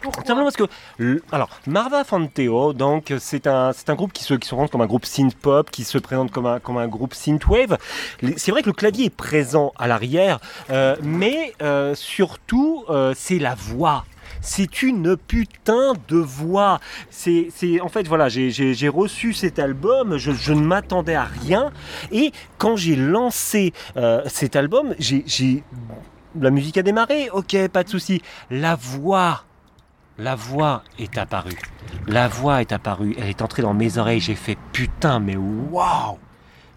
Simplement 0.03 0.45
parce 0.45 0.57
que, 0.57 1.21
alors, 1.31 1.51
Marva 1.67 2.05
Fanteo, 2.05 2.73
donc, 2.73 3.13
c'est 3.19 3.47
un, 3.47 3.73
c'est 3.73 3.91
un 3.91 3.95
groupe 3.95 4.13
qui 4.13 4.25
se, 4.25 4.35
qui 4.35 4.49
se 4.49 4.55
présente 4.55 4.71
comme 4.71 4.81
un 4.81 4.87
groupe 4.87 5.05
synth 5.05 5.35
pop, 5.35 5.71
qui 5.71 5.85
se 5.85 5.99
présente 5.99 6.31
comme 6.31 6.47
un, 6.47 6.59
comme 6.59 6.79
un 6.79 6.89
groupe 6.89 7.15
synthwave. 7.15 7.77
C'est 8.37 8.51
vrai 8.51 8.63
que 8.63 8.69
le 8.69 8.75
clavier 8.75 9.07
est 9.07 9.15
présent 9.15 9.73
à 9.79 9.87
l'arrière, 9.87 10.41
euh, 10.71 10.97
mais 11.03 11.55
euh, 11.63 11.95
surtout, 11.95 12.85
euh, 12.89 13.13
c'est 13.17 13.39
la 13.39 13.55
voix 13.55 14.05
c'est 14.43 14.83
une 14.83 15.19
putain 15.19 15.93
de 16.09 16.17
voix. 16.17 16.81
C'est, 17.11 17.51
en 17.83 17.89
fait 17.91 18.09
voilà, 18.09 18.31
j'ai, 18.31 18.89
reçu 18.89 19.35
cet 19.35 19.59
album, 19.59 20.17
je, 20.17 20.53
ne 20.53 20.61
m'attendais 20.63 21.15
à 21.15 21.25
rien, 21.25 21.71
et 22.11 22.33
quand 22.57 22.75
j'ai 22.75 22.97
lancé 22.97 23.75
cet 24.29 24.57
album, 24.57 24.95
j'ai 24.99 25.25
la 26.39 26.51
musique 26.51 26.79
a 26.79 26.83
démarré, 26.83 27.29
ok, 27.31 27.69
pas 27.69 27.85
de 27.85 27.89
souci. 27.89 28.23
La 28.51 28.77
voix 28.77 29.45
la 30.21 30.35
voix 30.35 30.83
est 30.99 31.17
apparue. 31.17 31.59
La 32.07 32.29
voix 32.29 32.61
est 32.61 32.73
apparue. 32.73 33.17
Elle 33.19 33.29
est 33.29 33.43
entrée 33.43 33.63
dans 33.63 33.73
mes 33.73 33.97
oreilles. 33.97 34.21
J'ai 34.21 34.35
fait 34.35 34.59
putain, 34.73 35.19
mais 35.19 35.37
waouh 35.37 36.19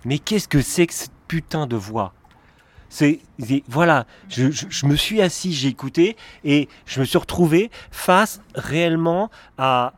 Mais 0.06 0.18
qu'est-ce 0.18 0.48
que 0.48 0.62
c'est 0.62 0.88
que 0.88 0.94
cette 0.94 1.12
putain 1.28 1.68
de 1.68 1.76
voix? 1.76 2.14
C'est 2.88 3.22
voilà, 3.68 4.06
je, 4.30 4.86
me 4.86 4.96
suis 4.96 5.20
assis, 5.20 5.52
j'ai 5.52 5.68
écouté 5.68 6.16
et 6.44 6.70
je 6.86 7.00
me 7.00 7.06
suis 7.06 7.18
retrouvé 7.18 7.72
face 7.90 8.40
réellement 8.54 9.32
à, 9.58 9.94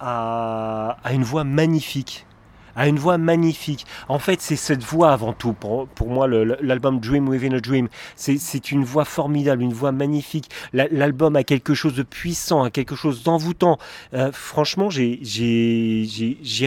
à, 0.00 0.96
à 1.04 1.12
une 1.12 1.24
voix 1.24 1.44
magnifique 1.44 2.26
a 2.78 2.86
une 2.86 2.98
voix 2.98 3.18
magnifique. 3.18 3.84
En 4.08 4.18
fait, 4.18 4.40
c'est 4.40 4.56
cette 4.56 4.82
voix 4.82 5.12
avant 5.12 5.32
tout. 5.32 5.52
Pour, 5.52 5.88
pour 5.88 6.08
moi, 6.08 6.28
l'album 6.28 7.00
Dream 7.00 7.28
Within 7.28 7.52
a 7.52 7.60
Dream, 7.60 7.88
c'est 8.14 8.70
une 8.70 8.84
voix 8.84 9.04
formidable, 9.04 9.62
une 9.62 9.72
voix 9.72 9.92
magnifique. 9.92 10.48
L'album 10.72 11.36
a 11.36 11.42
quelque 11.42 11.74
chose 11.74 11.94
de 11.94 12.04
puissant, 12.04 12.62
a 12.62 12.70
quelque 12.70 12.94
chose 12.94 13.24
d'envoûtant. 13.24 13.78
Euh, 14.14 14.30
franchement, 14.32 14.88
j'ai 14.90 15.20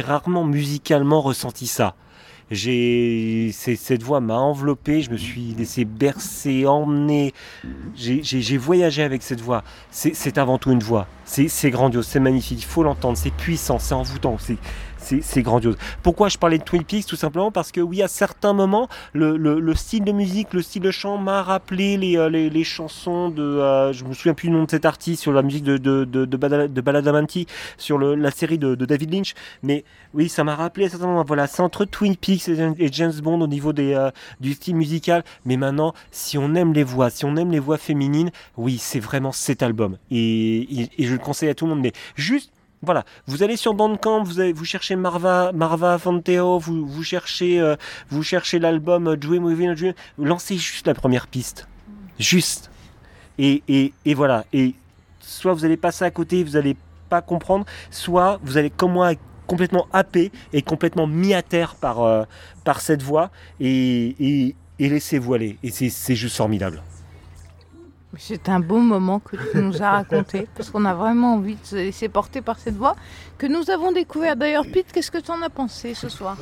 rarement 0.06 0.44
musicalement 0.44 1.22
ressenti 1.22 1.66
ça 1.66 1.96
cette 2.54 4.04
voix 4.04 4.20
m'a 4.20 4.36
enveloppé, 4.36 5.02
je 5.02 5.12
me 5.12 5.18
suis 5.18 5.56
laissé 5.58 5.86
bercer, 5.86 6.66
emmener. 6.66 7.34
J'ai 7.96 8.58
voyagé 8.58 9.04
avec 9.04 9.24
cette 9.24 9.42
voix. 9.42 9.64
C'est 9.92 10.38
avant 10.38 10.58
tout 10.58 10.72
une 10.72 10.84
voix. 10.84 11.08
C'est 11.26 11.72
grandiose, 11.72 12.08
c'est 12.08 12.20
magnifique. 12.20 12.60
Il 12.62 12.66
faut 12.66 12.84
l'entendre. 12.84 13.18
C'est 13.18 13.34
puissant, 13.34 13.80
c'est 13.80 13.94
envoûtant. 13.94 14.38
C'est 15.22 15.42
grandiose. 15.42 15.76
Pourquoi 16.04 16.30
je 16.30 16.38
parlais 16.38 16.58
de 16.58 16.64
Twin 16.64 16.84
Peaks 16.84 17.06
Tout 17.06 17.16
simplement 17.16 17.52
parce 17.52 17.72
que 17.72 17.82
oui, 17.82 18.02
à 18.02 18.08
certains 18.08 18.54
moments, 18.54 18.88
le, 19.14 19.74
style 19.76 20.04
de 20.04 20.12
musique, 20.12 20.54
le 20.54 20.62
style 20.62 20.84
de 20.84 20.92
chant 20.92 21.18
m'a 21.18 21.42
rappelé 21.44 21.98
les, 21.98 22.18
euh, 22.18 22.30
les, 22.30 22.64
chansons 22.64 23.30
de... 23.30 23.42
Euh, 23.42 23.94
je 23.94 24.06
me 24.06 24.14
souviens 24.14 24.34
plus 24.34 24.48
du 24.48 24.54
nom 24.54 24.64
de 24.64 24.72
cet 24.72 24.86
artiste 24.86 25.22
sur 25.22 25.34
la 25.34 25.42
musique 25.42 25.64
de, 25.64 25.78
de, 25.78 26.06
de, 26.06 26.26
de 26.26 27.46
sur 27.78 28.00
la 28.00 28.32
série 28.32 28.58
de, 28.58 28.76
David 28.76 29.14
Lynch. 29.14 29.34
Mais 29.64 29.84
oui, 30.14 30.30
ça 30.30 30.44
m'a 30.44 30.56
rappelé 30.56 30.86
à 30.86 30.90
certains 30.90 31.08
moments. 31.08 31.24
Voilà, 31.24 31.48
c'est 31.48 31.62
entre 31.62 31.86
Twin 31.86 32.16
Peaks 32.16 32.48
et, 32.48 32.92
James 32.92 33.14
Bond 33.22 33.42
au 33.42 33.48
niveau 33.48 33.74
des, 33.74 33.94
euh, 33.94 34.12
du 34.40 34.54
style 34.54 34.76
musical. 34.76 35.24
Mais 35.46 35.58
maintenant, 35.58 35.94
si 36.12 36.38
on 36.38 36.56
aime 36.56 36.74
les 36.74 36.84
voix, 36.84 37.10
si 37.10 37.26
on 37.26 37.36
aime 37.36 37.52
les 37.52 37.60
voix 37.60 37.78
féminines, 37.78 38.32
oui, 38.58 38.78
c'est 38.78 39.00
vraiment 39.00 39.32
cet 39.32 39.64
album. 39.64 39.98
Et 40.10 40.90
je 41.00 41.12
le 41.14 41.20
conseille 41.20 41.50
à 41.50 41.56
tout 41.56 41.66
le 41.66 41.72
monde. 41.72 41.82
Mais 41.82 41.94
juste 42.16 42.52
voilà, 42.84 43.04
vous 43.28 43.44
allez 43.44 43.58
sur 43.58 43.74
Bandcamp, 43.74 44.24
vous, 44.24 44.42
vous 44.54 44.66
cherchez 44.66 44.96
Marva, 44.96 45.52
Marva 45.54 45.98
Fanteo, 45.98 46.58
vous, 46.58 46.86
vous 46.86 47.04
cherchez, 47.04 47.60
euh, 47.60 47.76
vous 48.10 48.24
cherchez 48.24 48.58
l'album 48.58 49.16
Dream 49.16 49.46
Within 49.46 49.72
a 49.72 49.76
Dream, 49.76 49.94
lancez 50.18 50.58
juste 50.58 50.88
la 50.88 50.94
première 50.94 51.28
piste, 51.28 51.68
juste. 52.20 52.72
Et, 53.38 53.64
et, 53.68 53.94
et 54.06 54.14
voilà, 54.14 54.46
et 54.52 54.76
soit 55.20 55.54
vous 55.54 55.66
allez 55.66 55.78
passer 55.78 56.06
à 56.06 56.12
côté, 56.12 56.44
vous 56.44 56.52
n'allez 56.52 56.76
pas 57.10 57.22
comprendre, 57.22 57.66
soit 57.90 58.40
vous 58.44 58.58
allez 58.58 58.70
comme 58.70 58.94
moi 58.94 59.14
complètement 59.48 59.88
happé 59.92 60.32
et 60.54 60.62
complètement 60.62 61.08
mis 61.08 61.34
à 61.34 61.42
terre 61.42 61.76
par, 61.76 62.02
euh, 62.02 62.24
par 62.64 62.82
cette 62.82 63.04
voix 63.04 63.32
et, 63.60 64.16
et, 64.20 64.56
et 64.80 64.90
laissez-vous 64.90 65.34
aller. 65.34 65.58
Et 65.62 65.72
c'est 65.72 66.16
juste 66.16 66.38
formidable. 66.38 66.82
C'est 68.18 68.50
un 68.50 68.60
beau 68.60 68.80
moment 68.80 69.20
que 69.20 69.38
tu 69.38 69.58
nous 69.58 69.82
as 69.82 69.92
raconté, 69.92 70.48
parce 70.56 70.70
qu'on 70.70 70.84
a 70.86 70.94
vraiment 70.94 71.36
envie 71.36 71.56
de 71.56 71.66
se 71.66 71.76
laisser 71.78 72.10
porter 72.10 72.42
par 72.42 72.60
cette 72.60 72.76
voix 72.76 72.96
que 73.38 73.48
nous 73.48 73.70
avons 73.70 73.92
découvert. 73.92 74.36
D'ailleurs, 74.36 74.66
Pete, 74.72 74.92
qu'est-ce 74.92 75.12
que 75.12 75.18
tu 75.18 75.32
en 75.32 75.42
as 75.42 75.50
pensé 75.50 75.94
ce 75.94 76.10
soir? 76.10 76.38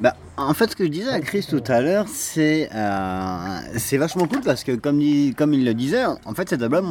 Bah, 0.00 0.16
En 0.36 0.54
fait, 0.54 0.70
ce 0.70 0.76
que 0.76 0.84
je 0.84 0.90
disais 0.90 1.10
à 1.10 1.20
Chris 1.20 1.46
tout 1.48 1.62
à 1.68 1.80
l'heure, 1.82 2.06
c'est 2.08 2.70
euh, 2.74 3.58
c'est 3.76 3.98
vachement 3.98 4.26
cool, 4.26 4.40
parce 4.40 4.64
que 4.64 4.72
comme 4.72 5.00
il, 5.00 5.34
comme 5.34 5.52
il 5.52 5.64
le 5.64 5.74
disait, 5.74 6.04
en 6.06 6.34
fait, 6.34 6.48
cet 6.48 6.62
album, 6.62 6.86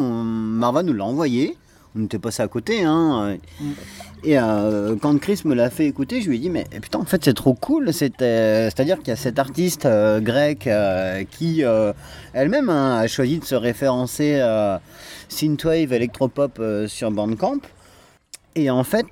Marva 0.57 0.83
nous 0.83 0.93
l'a 0.93 1.05
envoyé 1.05 1.57
on 1.95 2.05
était 2.05 2.19
passé 2.19 2.41
à 2.41 2.47
côté. 2.47 2.83
Hein. 2.83 3.37
Et 4.23 4.37
euh, 4.37 4.95
quand 5.01 5.19
Chris 5.19 5.41
me 5.45 5.55
l'a 5.55 5.69
fait 5.69 5.87
écouter, 5.87 6.21
je 6.21 6.29
lui 6.29 6.37
ai 6.37 6.39
dit 6.39 6.49
mais 6.49 6.65
putain 6.81 6.99
en 6.99 7.05
fait 7.05 7.23
c'est 7.23 7.33
trop 7.33 7.53
cool. 7.53 7.93
C'est-à-dire 7.93 8.99
qu'il 8.99 9.09
y 9.09 9.11
a 9.11 9.15
cette 9.15 9.39
artiste 9.39 9.85
euh, 9.85 10.19
grecque 10.19 10.67
euh, 10.67 11.23
qui 11.29 11.63
elle-même 12.33 12.69
hein, 12.69 12.97
a 12.97 13.07
choisi 13.07 13.39
de 13.39 13.45
se 13.45 13.55
référencer 13.55 14.39
à 14.39 14.81
synthwave 15.27 15.91
électropop 15.93 16.61
sur 16.87 17.11
Bandcamp. 17.11 17.59
Et 18.55 18.69
en 18.69 18.83
fait 18.83 19.05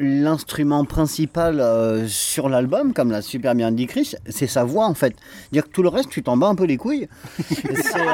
l'instrument 0.00 0.84
principal 0.84 2.06
sur 2.06 2.48
l'album, 2.48 2.92
comme 2.92 3.10
l'a 3.10 3.20
super 3.20 3.56
bien 3.56 3.72
dit 3.72 3.86
Chris, 3.86 4.14
c'est 4.28 4.46
sa 4.46 4.62
voix 4.62 4.86
en 4.86 4.94
fait. 4.94 5.16
Dire 5.50 5.64
que 5.64 5.70
tout 5.70 5.82
le 5.82 5.88
reste 5.88 6.10
tu 6.10 6.22
t'en 6.22 6.36
bats 6.36 6.48
un 6.48 6.54
peu 6.54 6.66
les 6.66 6.76
couilles. 6.76 7.08
c'est 7.48 8.06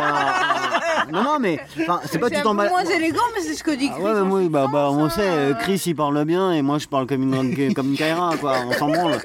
non, 1.12 1.22
non, 1.22 1.38
mais 1.40 1.58
c'est 1.76 2.18
pas 2.18 2.26
un 2.26 2.30
peu 2.30 2.42
t'emballes. 2.42 2.68
moins 2.70 2.84
élégant, 2.84 3.22
mais 3.34 3.42
c'est 3.42 3.54
ce 3.54 3.62
que 3.64 3.70
dit 3.72 3.88
Ah 3.90 3.94
Chris. 3.94 4.04
ouais, 4.04 4.20
en 4.20 4.24
mais 4.26 4.32
oui, 4.32 4.48
bah, 4.48 4.66
bah, 4.72 4.88
on 4.90 5.08
sait, 5.08 5.20
euh. 5.22 5.54
Chris 5.54 5.82
il 5.86 5.94
parle 5.96 6.24
bien 6.24 6.52
et 6.52 6.62
moi 6.62 6.78
je 6.78 6.86
parle 6.86 7.06
comme 7.06 7.22
une, 7.22 7.74
comme 7.74 7.90
une 7.90 7.96
Kaira, 7.96 8.32
quoi. 8.40 8.56
On 8.68 8.72
s'en 8.72 8.88
branle. 8.88 9.18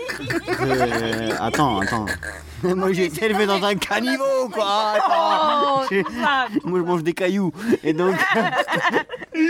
Euh, 0.62 1.30
attends, 1.40 1.80
attends. 1.80 2.06
moi 2.64 2.92
j'ai 2.92 3.06
été 3.06 3.26
élevé 3.26 3.46
dans 3.46 3.64
un 3.64 3.76
caniveau, 3.76 4.50
quoi. 4.52 4.94
Attends. 4.96 5.82
Oh, 5.82 5.86
J'ai- 5.90 6.04
Moi 6.66 6.80
je 6.80 6.84
mange 6.86 7.04
des 7.04 7.14
cailloux. 7.14 7.52
Et 7.84 7.94
donc, 7.94 8.16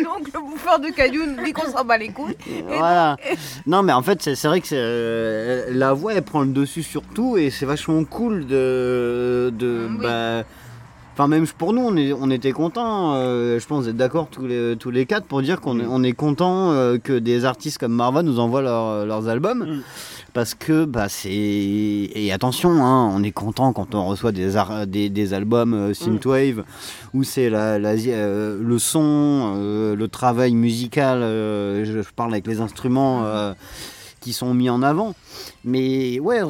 donc 0.03 0.27
le 0.33 0.39
bouffeur 0.39 0.79
de 0.79 0.89
cailloux 0.89 1.25
nous 1.25 1.43
dit 1.43 1.53
qu'on 1.53 1.69
s'en 1.71 1.83
bat 1.83 1.97
les 1.97 2.09
couilles. 2.09 2.35
voilà. 2.67 3.17
Non, 3.65 3.81
mais 3.83 3.93
en 3.93 4.01
fait, 4.03 4.21
c'est 4.21 4.35
c'est 4.35 4.47
vrai 4.47 4.61
que 4.61 4.67
c'est, 4.67 4.75
euh, 4.77 5.65
la 5.71 5.93
voix 5.93 6.13
elle 6.13 6.21
prend 6.23 6.41
le 6.41 6.47
dessus 6.47 6.83
sur 6.83 7.01
tout 7.01 7.37
et 7.37 7.49
c'est 7.49 7.65
vachement 7.65 8.03
cool 8.03 8.45
de. 8.45 9.51
de 9.57 9.87
bah, 9.99 10.43
Enfin, 11.19 11.27
même 11.27 11.45
pour 11.47 11.73
nous, 11.73 11.81
on, 11.81 11.97
est, 11.97 12.13
on 12.13 12.31
était 12.31 12.53
contents, 12.53 13.15
euh, 13.15 13.59
je 13.59 13.67
pense, 13.67 13.83
d'être 13.83 13.97
d'accord 13.97 14.29
tous 14.31 14.47
les, 14.47 14.77
tous 14.79 14.89
les 14.89 15.05
quatre 15.05 15.25
pour 15.25 15.41
dire 15.41 15.59
qu'on 15.59 15.77
est, 15.77 15.85
on 15.85 16.01
est 16.01 16.13
contents 16.13 16.71
euh, 16.71 16.97
que 16.97 17.11
des 17.11 17.43
artistes 17.43 17.77
comme 17.77 17.91
Marva 17.91 18.23
nous 18.23 18.39
envoient 18.39 18.61
leur- 18.61 19.05
leurs 19.05 19.27
albums. 19.27 19.65
Mm. 19.65 19.81
Parce 20.33 20.53
que, 20.53 20.85
bah, 20.85 21.09
c'est. 21.09 21.29
Et 21.33 22.31
attention, 22.31 22.69
hein, 22.85 23.11
on 23.13 23.21
est 23.21 23.33
content 23.33 23.73
quand 23.73 23.95
on 23.95 24.05
reçoit 24.05 24.31
des, 24.31 24.55
ar- 24.55 24.87
des, 24.87 25.09
des 25.09 25.33
albums 25.33 25.73
euh, 25.73 25.93
Synthwave 25.93 26.63
où 27.13 27.25
c'est 27.25 27.49
la, 27.49 27.79
la- 27.79 27.95
euh, 28.07 28.57
le 28.63 28.79
son, 28.79 29.55
le 29.97 30.07
travail 30.07 30.53
musical, 30.53 31.19
je, 31.19 31.83
je 32.01 32.09
parle 32.15 32.31
avec 32.31 32.47
les 32.47 32.61
instruments. 32.61 33.25
Qui 34.19 34.33
sont 34.33 34.53
mis 34.53 34.69
en 34.69 34.81
avant. 34.81 35.15
Mais 35.63 36.19
ouais, 36.19 36.41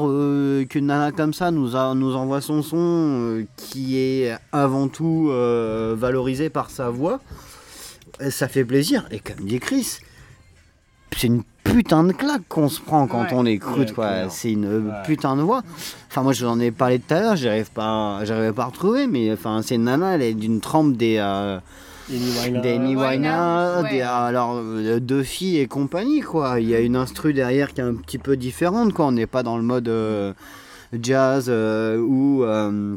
qu'une 0.68 0.88
nana 0.88 1.12
comme 1.12 1.34
ça 1.34 1.52
nous, 1.52 1.76
a- 1.76 1.94
nous 1.96 2.16
envoie 2.16 2.42
son 2.42 2.62
son 2.64 2.78
euh, 2.80 3.46
qui 3.58 3.98
est 3.98 4.36
avant 4.52 4.88
tout 4.88 5.28
euh, 5.32 5.96
valorisé 5.98 6.50
par 6.50 6.70
sa 6.70 6.90
voix, 6.90 7.20
euh, 8.22 8.30
ça 8.32 8.48
fait 8.48 8.66
plaisir. 8.66 9.08
Et 9.12 9.20
comme 9.20 9.46
dit 9.46 9.60
Chris, 9.60 9.98
c'est 11.16 11.28
une 11.28 11.44
putain 11.64 12.04
de 12.04 12.14
claque 12.14 12.48
qu'on 12.48 12.70
se 12.70 12.80
prend 12.82 13.06
quand 13.08 13.22
Ouais. 13.24 13.28
on 13.34 13.46
écoute. 13.46 13.90
Ouais, 13.90 13.94
quoi. 13.94 14.30
C'est 14.30 14.52
une 14.52 14.88
Ouais. 14.88 14.94
putain 15.06 15.36
de 15.36 15.42
voix. 15.42 15.62
Enfin, 16.10 16.24
moi, 16.24 16.34
je 16.34 16.44
vous 16.46 16.52
en 16.52 16.60
ai 16.60 16.72
parlé 16.72 17.00
tout 17.00 17.14
à 17.14 17.20
l'heure, 17.20 17.36
j'arrive 17.36 17.70
pas, 17.72 18.22
j'arrivais 18.26 18.54
pas 18.54 18.64
à 18.64 18.68
retrouver, 18.68 19.06
mais 19.08 19.32
enfin, 19.32 19.62
c'est 19.62 19.76
une 19.76 19.84
nana, 19.84 20.16
elle 20.16 20.22
est 20.24 20.34
d'une 20.34 20.60
trempe 20.62 20.98
des. 20.98 21.18
Ouais. 23.84 23.90
des- 23.92 24.02
alors 24.02 24.56
euh, 24.58 25.00
deux 25.00 25.24
filles 25.24 25.60
et 25.60 25.68
compagnie 25.68 26.22
quoi. 26.22 26.60
Il 26.60 26.68
y 26.70 26.76
a 26.76 26.80
une 26.80 26.96
instru 26.96 27.34
derrière 27.34 27.74
qui 27.74 27.82
est 27.82 27.84
un 27.84 27.96
petit 27.96 28.18
peu 28.18 28.36
différente 28.38 28.94
quoi. 28.94 29.06
On 29.06 29.12
n'est 29.12 29.28
pas 29.28 29.44
dans 29.44 29.58
le 29.58 29.64
mode 29.64 29.88
euh, 29.90 30.34
jazz 31.02 31.46
euh, 31.50 31.98
ou 32.00 32.44
euh, 32.44 32.96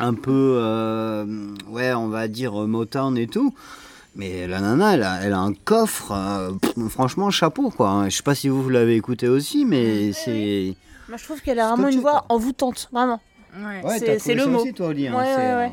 un 0.00 0.14
peu 0.14 0.56
euh, 0.60 1.24
ouais 1.70 1.92
on 1.94 2.08
va 2.08 2.28
dire 2.28 2.52
Motown 2.54 3.16
et 3.16 3.26
tout. 3.26 3.54
Mais 4.16 4.46
la 4.46 4.60
nana, 4.60 4.94
elle 4.94 5.02
a, 5.02 5.20
elle 5.24 5.32
a 5.32 5.40
un 5.40 5.52
coffre, 5.54 6.12
euh, 6.12 6.52
pff, 6.52 6.88
franchement 6.88 7.30
chapeau 7.30 7.70
quoi. 7.70 8.04
Je 8.08 8.14
sais 8.16 8.22
pas 8.22 8.36
si 8.36 8.48
vous, 8.48 8.62
vous 8.62 8.68
l'avez 8.70 8.94
écouté 8.94 9.26
aussi, 9.26 9.64
mais 9.64 10.12
c'est. 10.12 10.74
Moi, 11.08 11.18
je 11.18 11.24
trouve 11.24 11.40
qu'elle 11.42 11.58
a 11.58 11.68
vraiment 11.72 11.88
une 11.88 12.00
voix 12.00 12.12
quoi. 12.12 12.26
envoûtante, 12.28 12.88
vraiment. 12.92 13.20
Ouais. 13.58 13.82
Ouais, 13.84 13.98
C'est- 13.98 14.34
le 14.34 14.46
mot. 14.46 14.60
aussi, 14.60 14.72
toi, 14.72 14.86
Oli. 14.88 15.08
hein. 15.08 15.16
Ouais. 15.16 15.72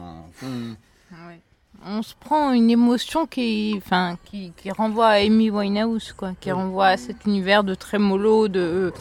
On 1.86 2.04
se 2.04 2.14
prend 2.20 2.52
une 2.52 2.70
émotion 2.70 3.26
qui, 3.26 3.74
enfin, 3.78 4.18
qui, 4.26 4.54
qui 4.56 4.70
renvoie 4.70 5.08
à 5.08 5.16
Amy 5.16 5.50
Winehouse, 5.50 6.14
quoi, 6.16 6.34
qui 6.40 6.52
renvoie 6.52 6.88
à 6.88 6.98
cet 6.98 7.26
univers 7.26 7.64
de 7.64 7.74
trémolo, 7.74 8.48
de. 8.48 8.94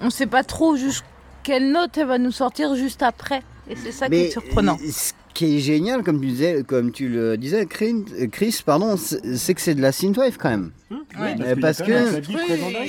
On 0.00 0.10
sait 0.10 0.26
pas 0.26 0.42
trop 0.42 0.74
juste 0.76 1.04
quelle 1.44 1.70
note 1.70 1.96
elle 1.96 2.06
va 2.06 2.18
nous 2.18 2.32
sortir 2.32 2.74
juste 2.74 3.02
après, 3.02 3.42
et 3.68 3.76
c'est 3.76 3.92
ça 3.92 4.08
qui 4.08 4.16
est 4.16 4.30
surprenant. 4.30 4.78
Ce 4.78 5.12
qui 5.34 5.56
est 5.56 5.60
génial, 5.60 6.02
comme 6.02 6.20
tu, 6.20 6.26
disais, 6.26 6.62
comme 6.66 6.92
tu 6.92 7.08
le 7.08 7.36
disais, 7.36 7.66
Chris, 7.66 8.60
pardon, 8.64 8.96
c'est 8.96 9.54
que 9.54 9.60
c'est 9.60 9.74
de 9.74 9.80
la 9.82 9.92
synthwave 9.92 10.36
quand 10.38 10.50
même. 10.50 10.70
Ouais. 11.18 11.34
Euh, 11.40 11.54
parce 11.60 11.78
quand 11.78 11.88
même 11.88 12.20
que- 12.20 12.26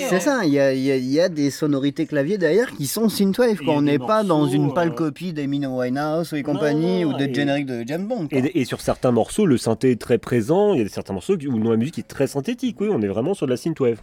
C'est 0.09 0.15
hein. 0.15 0.19
ça, 0.19 0.45
il 0.45 0.51
y 0.53 0.59
a, 0.59 0.73
il 0.73 0.81
y 0.81 0.91
a- 0.91 0.97
il 0.97 1.09
y 1.11 1.19
a 1.21 1.29
des 1.29 1.49
sonorités 1.49 2.05
clavier 2.05 2.37
derrière 2.37 2.69
qui 2.71 2.85
sont 2.87 3.07
synthwave. 3.09 3.59
A 3.65 3.69
On 3.71 3.81
des 3.81 3.91
n'est 3.93 3.99
pas 3.99 4.23
dans 4.23 4.39
morceaux, 4.39 4.53
une 4.55 4.73
pâle 4.73 4.89
euh, 4.89 4.91
copie 4.91 5.31
d'Amy 5.33 5.65
Winehouse 5.65 6.33
et 6.33 6.43
compagnie 6.43 7.03
non, 7.05 7.13
ou 7.13 7.17
de 7.17 7.25
et- 7.25 7.33
générique 7.33 7.65
de 7.65 7.83
James 7.87 8.05
Bond. 8.05 8.27
Et, 8.31 8.59
et 8.61 8.65
sur 8.65 8.81
certains 8.81 9.11
morceaux, 9.11 9.45
le 9.45 9.57
synthé 9.57 9.91
est 9.91 10.01
très 10.01 10.17
présent. 10.17 10.73
Il 10.73 10.81
y 10.81 10.85
a 10.85 10.89
certains 10.89 11.13
morceaux 11.13 11.35
où 11.35 11.69
la 11.71 11.77
musique 11.77 11.99
est 11.99 12.07
très 12.07 12.27
synthétique. 12.27 12.77
Oui, 12.81 12.87
on 12.91 13.01
est 13.01 13.07
vraiment 13.07 13.33
sur 13.33 13.45
de 13.45 13.51
la 13.51 13.57
synthwave. 13.57 13.99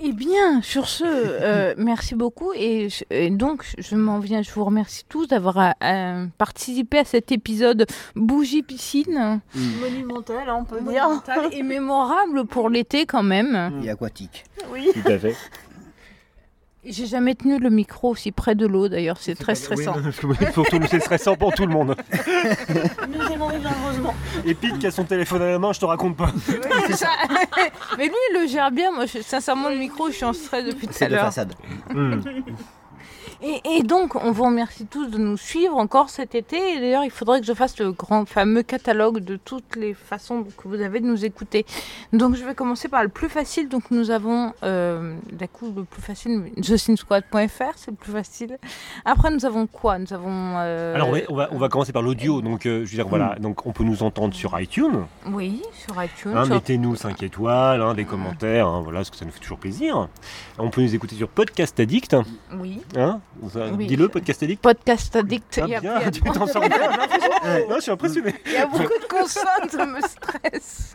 Eh 0.00 0.12
bien, 0.12 0.62
sur 0.62 0.88
ce, 0.88 1.04
euh, 1.06 1.74
merci 1.78 2.14
beaucoup. 2.14 2.52
Et, 2.54 2.88
je- 2.88 3.04
et 3.10 3.30
donc, 3.30 3.64
je 3.78 3.94
m'en 3.94 4.18
viens, 4.18 4.42
je 4.42 4.50
vous 4.50 4.64
remercie 4.64 5.04
tous 5.08 5.26
d'avoir 5.28 5.58
euh, 5.58 5.70
euh, 5.84 6.26
participé 6.38 6.98
à 6.98 7.04
cet 7.04 7.30
épisode 7.30 7.86
Bougie 8.16 8.62
Piscine. 8.62 9.40
Monumentale, 9.80 10.48
hein, 10.48 10.56
on 10.60 10.64
peut 10.64 10.80
dire. 10.80 11.04
Monumental 11.04 11.48
et 11.52 11.62
mémorable 11.62 12.46
pour 12.46 12.68
l'été 12.68 13.06
quand 13.06 13.22
même. 13.22 13.80
Et 13.84 13.90
aquatique. 13.90 14.44
Oui. 14.72 14.88
Tout 14.92 15.08
à 15.12 15.18
fait. 15.18 15.36
J'ai 16.84 17.06
jamais 17.06 17.36
tenu 17.36 17.60
le 17.60 17.70
micro 17.70 18.10
aussi 18.10 18.32
près 18.32 18.56
de 18.56 18.66
l'eau 18.66 18.88
d'ailleurs, 18.88 19.16
c'est 19.20 19.36
très 19.36 19.54
stressant. 19.54 19.94
tout, 20.20 20.34
c'est 20.90 20.98
stressant 21.00 21.36
pour 21.36 21.52
tout 21.54 21.64
le 21.64 21.72
monde. 21.72 21.94
Nous 23.08 23.32
aimons 23.32 23.48
vivre 23.50 23.70
heureusement. 23.84 24.14
Et 24.44 24.52
Pete 24.54 24.78
qui 24.80 24.88
a 24.88 24.90
son 24.90 25.04
téléphone 25.04 25.42
à 25.42 25.50
la 25.52 25.58
main, 25.60 25.72
je 25.72 25.78
te 25.78 25.84
raconte 25.84 26.16
pas. 26.16 26.32
Ça- 26.96 27.08
Mais 27.98 28.06
lui, 28.06 28.14
il 28.32 28.40
le 28.42 28.48
gère 28.48 28.72
bien. 28.72 28.90
Moi, 28.90 29.06
je- 29.06 29.20
sincèrement, 29.22 29.68
le 29.68 29.76
micro, 29.76 30.08
je 30.08 30.14
suis 30.16 30.24
en 30.24 30.32
stress 30.32 30.64
depuis 30.64 30.88
tout 30.88 30.94
à 30.94 30.96
C'est 30.96 31.06
de 31.08 31.14
l'heure. 31.14 31.24
façade. 31.26 31.54
Hmm. 31.94 32.20
Et, 33.42 33.60
et 33.78 33.82
donc, 33.82 34.14
on 34.14 34.30
vous 34.32 34.44
remercie 34.44 34.86
tous 34.86 35.06
de 35.08 35.18
nous 35.18 35.36
suivre 35.36 35.76
encore 35.76 36.10
cet 36.10 36.34
été. 36.34 36.56
Et 36.56 36.80
d'ailleurs, 36.80 37.04
il 37.04 37.10
faudrait 37.10 37.40
que 37.40 37.46
je 37.46 37.52
fasse 37.54 37.78
le 37.78 37.92
grand 37.92 38.24
fameux 38.26 38.62
catalogue 38.62 39.18
de 39.18 39.36
toutes 39.36 39.76
les 39.76 39.94
façons 39.94 40.44
que 40.56 40.68
vous 40.68 40.80
avez 40.80 41.00
de 41.00 41.06
nous 41.06 41.24
écouter. 41.24 41.66
Donc, 42.12 42.36
je 42.36 42.44
vais 42.44 42.54
commencer 42.54 42.88
par 42.88 43.02
le 43.02 43.08
plus 43.08 43.28
facile. 43.28 43.68
Donc, 43.68 43.90
nous 43.90 44.10
avons, 44.10 44.52
euh, 44.62 45.16
d'un 45.32 45.46
coup, 45.48 45.72
le 45.74 45.84
plus 45.84 46.02
facile, 46.02 46.50
thesinsquad.fr, 46.62 47.72
c'est 47.76 47.90
le 47.90 47.96
plus 47.96 48.12
facile. 48.12 48.58
Après, 49.04 49.30
nous 49.30 49.44
avons 49.44 49.66
quoi? 49.66 49.98
Nous 49.98 50.12
avons. 50.12 50.54
euh, 50.58 50.94
Alors 50.94 51.08
on 51.08 51.12
va, 51.12 51.18
on 51.28 51.34
va, 51.34 51.48
on 51.52 51.58
va 51.58 51.68
commencer 51.68 51.92
par 51.92 52.02
l'audio. 52.02 52.40
Donc 52.42 52.66
euh, 52.66 52.84
je 52.84 52.90
veux 52.90 52.96
dire 52.96 53.08
voilà, 53.08 53.36
donc 53.40 53.66
on 53.66 53.72
peut 53.72 53.84
nous 53.84 54.02
entendre 54.02 54.34
sur 54.34 54.58
iTunes. 54.60 55.04
Oui, 55.30 55.62
sur 55.72 56.00
iTunes. 56.02 56.32
Hein, 56.36 56.44
sur- 56.44 56.54
Mettez-nous 56.54 56.96
5 56.96 57.22
étoiles, 57.22 57.80
hein, 57.82 57.94
des 57.94 58.04
commentaires, 58.04 58.66
hein, 58.68 58.80
voilà, 58.82 59.00
parce 59.00 59.10
que 59.10 59.16
ça 59.16 59.24
nous 59.24 59.30
fait 59.32 59.40
toujours 59.40 59.58
plaisir. 59.58 60.08
On 60.58 60.70
peut 60.70 60.82
nous 60.82 60.94
écouter 60.94 61.16
sur 61.16 61.28
Podcast 61.28 61.78
Addict. 61.80 62.16
Oui. 62.54 62.80
Hein? 62.96 63.20
Oui. 63.76 63.86
Dis-le, 63.86 64.08
Podcast 64.08 64.42
Addict. 64.42 64.62
Podcast 64.62 65.16
Addict. 65.16 65.58
Ah, 65.62 65.64
il 65.66 65.70
y 65.70 65.74
a- 65.74 65.80
bien, 65.80 65.98
il 66.00 66.04
y 66.04 66.06
a- 66.06 66.10
tu 66.12 66.20
t'en 66.22 66.46
sors 66.46 66.60
bien. 66.68 66.78
non, 67.68 67.76
je 67.76 67.80
suis 67.80 67.90
impressionné. 67.90 68.34
Il 68.46 68.52
y 68.52 68.56
a 68.56 68.66
beaucoup 68.66 68.82
de 68.82 69.06
consonnes, 69.08 69.68
ça 69.70 69.86
me 69.86 70.00
stresse. 70.00 70.92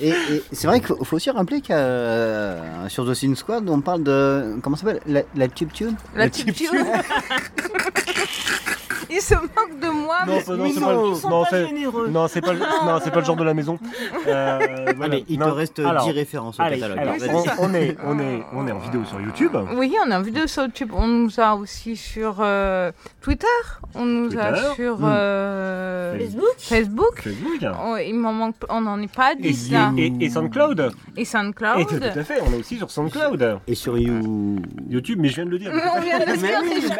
Et, 0.00 0.08
et 0.10 0.42
c'est 0.52 0.66
vrai 0.66 0.78
qu'il 0.80 0.88
faut, 0.88 1.04
faut 1.04 1.16
aussi 1.16 1.30
rappeler 1.30 1.60
que 1.60 1.72
euh, 1.72 2.88
sur 2.88 3.06
The 3.06 3.14
Sin 3.14 3.34
Squad, 3.34 3.68
on 3.68 3.80
parle 3.80 4.02
de. 4.04 4.56
Comment 4.62 4.76
ça 4.76 4.86
s'appelle? 4.86 5.00
La, 5.06 5.22
la 5.34 5.46
chiptune 5.54 5.96
La, 6.14 6.24
La 6.24 6.30
petite 6.30 6.46
chiptune. 6.56 6.86
Il 9.14 9.20
se 9.20 9.34
moque 9.34 9.80
de 9.80 9.88
moi. 9.88 10.18
Non, 10.26 10.32
mais... 10.34 10.40
c'est- 10.40 10.52
non, 10.56 10.70
c'est 10.72 10.80
pas 10.80 11.14
sont 11.20 11.28
non, 11.30 11.42
pas 11.44 11.50
c'est- 11.50 11.66
généreux. 11.66 12.08
Non, 12.08 12.28
c'est 12.28 12.40
pas, 12.40 12.52
le- 12.52 12.58
non, 12.86 12.98
c'est 13.02 13.10
pas 13.10 13.20
le 13.20 13.24
genre 13.24 13.36
de 13.36 13.44
la 13.44 13.54
maison. 13.54 13.78
Euh, 14.26 14.58
Ah, 14.88 14.92
voilà. 14.96 15.14
mais 15.16 15.24
il 15.28 15.38
Non, 15.38 15.46
te 15.46 15.50
reste 15.52 15.78
alors, 15.78 16.04
10 16.04 16.10
références 16.12 16.58
au 16.58 16.62
allez, 16.62 16.78
catalogue. 16.78 16.98
alors, 16.98 17.14
Oui, 17.14 17.20
c'est 17.20 17.30
on, 17.58 17.74
est, 17.74 17.96
on, 18.04 18.18
est, 18.18 18.42
on 18.52 18.66
est 18.68 18.72
en 18.72 18.78
vidéo 18.78 19.02
sur 19.04 19.20
YouTube. 19.20 19.56
Oui, 19.76 19.94
on 20.06 20.10
a 20.10 20.16
une 20.16 20.22
vidéo 20.22 20.46
sur 20.46 20.64
YouTube. 20.64 20.90
On 20.94 21.06
nous 21.06 21.40
a 21.40 21.54
aussi 21.54 21.96
sur 21.96 22.36
euh, 22.40 22.92
Twitter. 23.22 23.46
On 23.94 24.04
nous 24.04 24.38
a 24.38 24.74
sur 24.74 24.98
Mm. 25.00 25.04
euh, 25.04 26.18
Facebook 26.18 26.54
Facebook. 26.58 27.20
Facebook. 27.22 27.72
Oh, 27.84 27.96
il 27.96 28.14
m'en 28.14 28.32
manque, 28.32 28.56
on 28.68 28.82
n'en 28.82 29.00
est 29.00 29.12
pas 29.12 29.32
Et, 29.32 29.36
10 29.42 29.72
là. 29.72 29.92
et, 29.96 30.12
et 30.20 30.30
SoundCloud. 30.30 30.92
Et 31.16 31.22
Et 31.22 31.24
SoundCloud. 31.24 31.86
tout 31.88 32.18
à 32.18 32.24
fait, 32.24 32.40
on 32.46 32.52
est 32.52 32.58
aussi 32.60 32.76
sur 32.76 32.90
SoundCloud. 32.90 33.58
Et 33.66 33.74
sur 33.74 33.96
You. 33.98 34.56
YouTube, 34.88 35.18
mais 35.20 35.28
je 35.28 35.36
viens 35.36 35.46
de 35.46 35.50
le 35.50 35.58
dire. 35.58 35.72
On 35.72 36.00
vient 36.00 36.18
de 36.18 36.24
le 36.26 36.36
dire 36.36 36.60
déjà. 36.62 36.94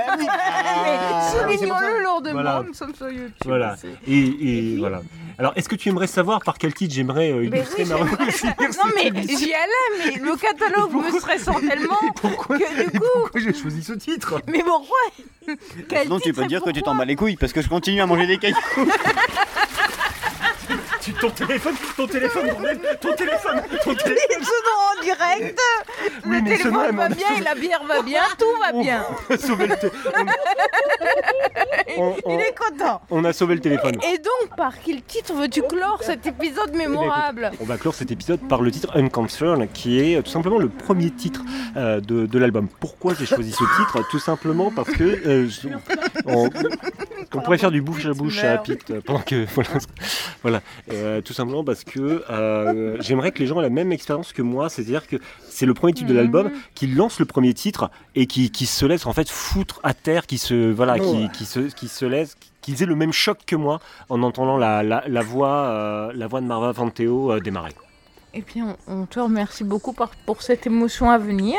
Soulignons-le 2.01 2.05
lourdement, 2.05 2.33
Voilà. 2.43 2.63
nous 2.67 2.75
sommes 2.75 2.95
sur 2.95 3.09
YouTube. 3.11 3.33
Voilà. 3.45 3.77
Et, 4.07 4.73
et 4.75 4.77
voilà. 4.79 5.03
Alors, 5.39 5.53
est-ce 5.57 5.69
que 5.69 5.75
tu 5.77 5.89
aimerais 5.89 6.07
savoir 6.07 6.41
par 6.43 6.59
quel 6.59 6.75
titre 6.75 6.95
j'aimerais 6.95 7.31
euh, 7.31 7.49
Mais 7.51 7.59
illustrer 7.61 7.85
oui, 7.85 7.89
ma 7.89 7.97
Non 7.99 8.91
mais 8.95 9.23
j'y 9.27 9.53
allais, 9.55 10.05
mais 10.05 10.17
le 10.19 10.37
catalogue 10.37 10.93
me 10.93 11.19
stressant 11.19 11.59
tellement 11.69 11.97
Pourquoi, 12.17 12.59
que 12.59 12.91
du 12.93 12.99
coup. 13.01 13.07
pourquoi 13.23 13.41
j'ai 13.41 13.55
choisi 13.55 13.83
ce 13.83 13.95
titre? 13.95 14.43
Mais 14.49 14.63
pourquoi 14.63 14.99
Quel 15.89 16.03
Sinon, 16.03 16.19
tu 16.21 16.33
peux 16.35 16.45
dire 16.47 16.61
que 16.61 16.71
tu 16.71 16.81
pourquoi 16.81 16.93
t'en 16.93 16.99
bats 16.99 17.05
les 17.07 17.17
couilles 17.17 17.37
parce 17.37 17.53
que 17.55 17.63
je 17.63 17.69
continue 17.69 18.01
à 18.03 18.07
manger 18.07 18.27
des 18.27 18.37
cailloux. 18.39 18.57
Tu- 21.01 21.13
Ton 21.15 21.31
téléphone, 21.31 21.75
ton 21.97 22.07
téléphone, 22.07 22.47
bordel, 22.51 22.79
ton 23.01 23.13
téléphone, 23.15 23.63
ton 23.85 23.93
Il 23.93 23.97
téléphone. 23.97 24.43
se 24.45 24.99
en 25.01 25.03
direct 25.03 25.59
Oui, 26.03 26.11
Le 26.25 26.31
mais 26.31 26.43
téléphone 26.43 26.97
va 26.97 27.09
bien 27.09 27.27
et 27.39 27.41
la 27.43 27.55
bière 27.55 27.83
va 27.85 28.03
bien, 28.03 28.23
tout 28.39 28.45
va 28.61 28.73
bien. 28.79 29.05
On 29.31 29.35
a 29.35 29.39
sauvé 29.39 29.67
le 29.67 29.77
té- 29.77 29.91
on- 31.97 32.15
on- 32.27 32.35
Il 32.35 32.41
est 32.41 32.55
content. 32.57 33.01
on 33.11 33.25
a 33.25 33.33
sauvé 33.33 33.55
le 33.55 33.61
téléphone. 33.61 33.95
Et 34.13 34.19
donc, 34.19 34.57
par 34.57 34.75
quel 34.85 35.03
titre 35.03 35.33
veux-tu 35.35 35.63
clore 35.63 36.03
cet 36.03 36.27
épisode 36.27 36.75
mémorable 36.75 37.51
On 37.61 37.65
va 37.65 37.79
clore 37.79 37.95
cet 37.95 38.11
épisode 38.11 38.41
par 38.49 38.61
le 38.61 38.71
titre 38.71 38.91
Unconcerned, 38.95 39.73
qui 39.73 40.01
est 40.01 40.17
euh, 40.17 40.23
tout 40.23 40.31
simplement 40.31 40.59
le 40.59 40.69
premier 40.69 41.11
titre 41.11 41.41
euh, 41.77 42.01
de, 42.01 42.27
de 42.27 42.39
l'album. 42.39 42.69
Pourquoi 42.79 43.15
j'ai 43.19 43.27
choisi 43.27 43.53
ce 43.53 43.65
titre? 43.79 44.07
Tout 44.11 44.19
simplement 44.19 44.71
parce 44.71 44.91
que 44.91 45.05
euh, 45.05 45.49
je- 45.49 45.69
on- 46.27 46.51
qu'on 47.31 47.41
pourrait 47.41 47.59
faire 47.59 47.71
du 47.71 47.81
bouche 47.83 48.07
à 48.07 48.13
bouche 48.13 48.43
à 48.45 48.59
Pete 48.59 49.01
pendant 49.01 49.21
que 49.21 49.47
voilà, 49.55 49.71
voilà. 50.43 50.63
Euh, 50.93 51.21
tout 51.21 51.33
simplement 51.33 51.63
parce 51.65 51.85
que 51.85 52.25
euh, 52.31 52.97
j'aimerais 53.01 53.31
que 53.33 53.39
les 53.39 53.47
gens 53.47 53.59
aient 53.61 53.65
la 53.65 53.71
même 53.71 53.93
expérience 53.93 54.33
que 54.33 54.43
moi, 54.43 54.69
c'est-à-dire 54.69 55.07
que 55.07 55.17
c'est 55.49 55.67
le 55.67 55.75
premier 55.75 55.93
titre 55.93 56.09
de 56.09 56.15
l'album 56.15 56.47
Mhm. 56.49 56.53
qui 56.75 56.87
lance 56.89 57.19
le 57.21 57.25
premier 57.27 57.55
titre 57.55 57.91
et 58.15 58.27
qui, 58.27 58.51
qui 58.51 58.67
se 58.67 58.85
laisse 58.87 59.07
en 59.07 59.13
fait 59.13 59.29
foutre 59.29 59.81
à 59.83 59.95
terre, 59.95 60.27
qui 60.27 60.39
se 60.39 60.71
voilà, 60.73 60.99
qui, 60.99 61.29
qui 61.31 61.45
se 61.45 61.61
qui 61.61 61.89
se 61.89 62.05
laisse 62.05 62.37
qu'ils 62.63 62.83
aient 62.83 62.87
le 62.87 62.97
même 62.97 63.13
choc 63.13 63.39
que 63.47 63.57
moi 63.57 63.81
en 64.09 64.23
entendant 64.23 64.57
la, 64.57 64.83
la, 64.83 65.03
la 65.07 65.23
voix 65.23 65.55
euh, 65.69 66.13
la 66.15 66.27
voix 66.27 66.41
de 66.41 66.47
Marva 66.47 66.73
Fanteo 66.75 67.33
euh, 67.33 67.41
démarrer. 67.41 67.73
Et 68.33 68.43
puis 68.43 68.63
on, 68.63 68.77
on 68.87 69.07
te 69.07 69.19
remercie 69.19 69.65
beaucoup 69.65 69.93
par- 69.93 70.11
pour 70.25 70.43
cette 70.43 70.65
émotion 70.67 71.11
à 71.11 71.19
venir. 71.19 71.57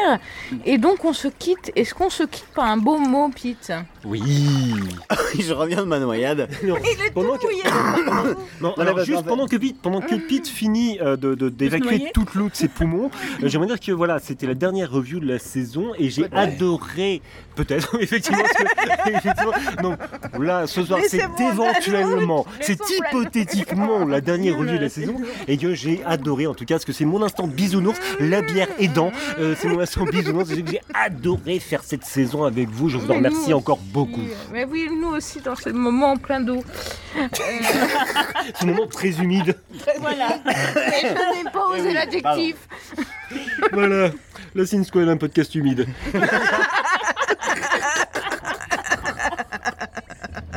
Et 0.65 0.77
donc 0.77 1.03
on 1.03 1.11
se 1.13 1.27
quitte. 1.27 1.71
Est-ce 1.75 1.93
qu'on 1.93 2.09
se 2.09 2.23
quitte 2.23 2.47
par 2.55 2.65
un 2.65 2.77
beau 2.77 2.97
mot, 2.97 3.29
Pete? 3.29 3.73
Oui. 4.05 4.73
je 5.39 5.53
reviens 5.53 5.77
de 5.81 5.87
ma 5.87 5.99
noyade. 5.99 6.47
pendant 7.13 7.37
que... 7.37 7.47
Non, 8.61 8.73
alors 8.77 8.99
juste 9.03 9.23
pendant 9.25 9.47
que 9.47 9.55
Pete, 9.55 9.81
pendant 9.81 10.01
que 10.01 10.15
Pete 10.15 10.47
finit 10.47 10.99
euh, 11.01 11.15
de- 11.17 11.35
de- 11.35 11.49
d'évacuer 11.49 11.85
noyer. 11.97 12.11
toute 12.13 12.35
l'eau 12.35 12.49
de 12.49 12.55
ses 12.55 12.67
poumons, 12.67 13.09
euh, 13.41 13.47
j'aimerais 13.47 13.67
dire 13.67 13.79
que 13.79 13.91
voilà, 13.91 14.19
c'était 14.19 14.45
la 14.47 14.53
dernière 14.53 14.91
review 14.91 15.19
de 15.19 15.27
la 15.27 15.39
saison 15.39 15.91
et 15.97 16.09
j'ai 16.09 16.25
adoré, 16.31 17.21
peut-être, 17.55 17.97
effectivement, 18.01 18.41
parce 18.43 18.53
que- 18.53 19.09
effectivement, 19.09 19.51
non, 19.81 19.97
là, 20.43 20.67
ce 20.67 20.83
soir, 20.83 20.99
c'est 21.07 21.17
Laissez-moi 21.17 21.51
éventuellement, 21.51 22.45
c'est 22.61 22.77
hypothétiquement 22.89 24.05
la 24.05 24.21
dernière 24.21 24.57
review 24.57 24.77
de 24.77 24.81
la 24.83 24.89
saison 24.89 25.15
et 25.47 25.57
que 25.57 25.73
j'ai 25.73 26.01
adoré, 26.05 26.47
en 26.47 26.53
tout 26.53 26.65
cas, 26.65 26.75
parce 26.75 26.85
que 26.85 26.93
c'est 26.93 27.05
mon 27.05 27.21
instant 27.23 27.47
bisounours, 27.47 27.99
la 28.19 28.41
bière 28.41 28.67
aidant, 28.79 29.11
euh, 29.39 29.55
c'est 29.57 29.67
mon 29.67 29.79
instant 29.79 30.05
bisounours, 30.05 30.51
et 30.51 30.61
que 30.61 30.71
j'ai 30.71 30.81
adoré 30.93 31.59
faire 31.59 31.83
cette 31.83 32.03
saison 32.05 32.43
avec 32.43 32.69
vous, 32.69 32.89
je 32.89 32.97
vous 32.97 33.11
en 33.11 33.15
remercie 33.15 33.53
encore 33.53 33.79
beaucoup. 33.91 34.21
Mais 34.51 34.65
oui, 34.65 34.89
nous 34.91 35.09
aussi 35.09 35.39
dans 35.41 35.55
ce 35.55 35.69
moment 35.69 36.17
plein 36.17 36.39
d'eau. 36.39 36.63
Ce 38.59 38.65
moment 38.65 38.87
très 38.87 39.09
humide. 39.09 39.55
Voilà. 39.99 40.39
Mais 40.45 41.01
je 41.01 41.43
n'ai 41.43 41.51
pas 41.51 41.67
osé 41.67 41.93
l'adjectif. 41.93 42.55
Voilà, 43.71 44.11
la 44.55 44.65
Sin 44.65 44.83
Squad, 44.83 45.09
un 45.09 45.17
podcast 45.17 45.53
humide. 45.55 45.87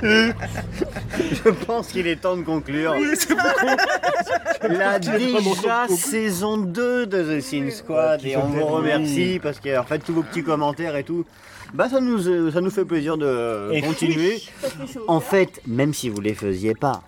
Je 0.03 1.51
pense 1.67 1.89
qu'il 1.89 2.07
est 2.07 2.17
temps 2.17 2.37
de 2.37 2.43
conclure. 2.43 2.95
La 4.69 4.99
déjà 4.99 5.89
saison 5.89 6.59
2 6.59 7.07
de 7.07 7.39
The 7.39 7.41
Sin 7.41 7.71
Squad 7.71 8.25
et 8.25 8.37
on 8.37 8.47
vous 8.47 8.67
remercie 8.67 9.41
parce 9.43 9.61
que 9.61 9.79
en 9.79 9.85
fait 9.85 10.01
tous 10.01 10.13
vos 10.13 10.23
petits 10.23 10.43
commentaires 10.43 10.97
et 10.97 11.05
tout, 11.05 11.25
bah 11.73 11.89
ça 11.89 12.01
nous 12.01 12.29
euh, 12.29 12.51
ça 12.51 12.61
nous 12.61 12.71
fait 12.71 12.85
plaisir 12.85 13.17
de 13.17 13.71
Et 13.73 13.83
continuer. 13.83 14.43
En 15.09 15.21
fait, 15.21 15.61
même 15.67 15.95
si 15.95 16.09
vous 16.09 16.21
les 16.21 16.35
faisiez 16.35 16.75
pas, 16.75 17.03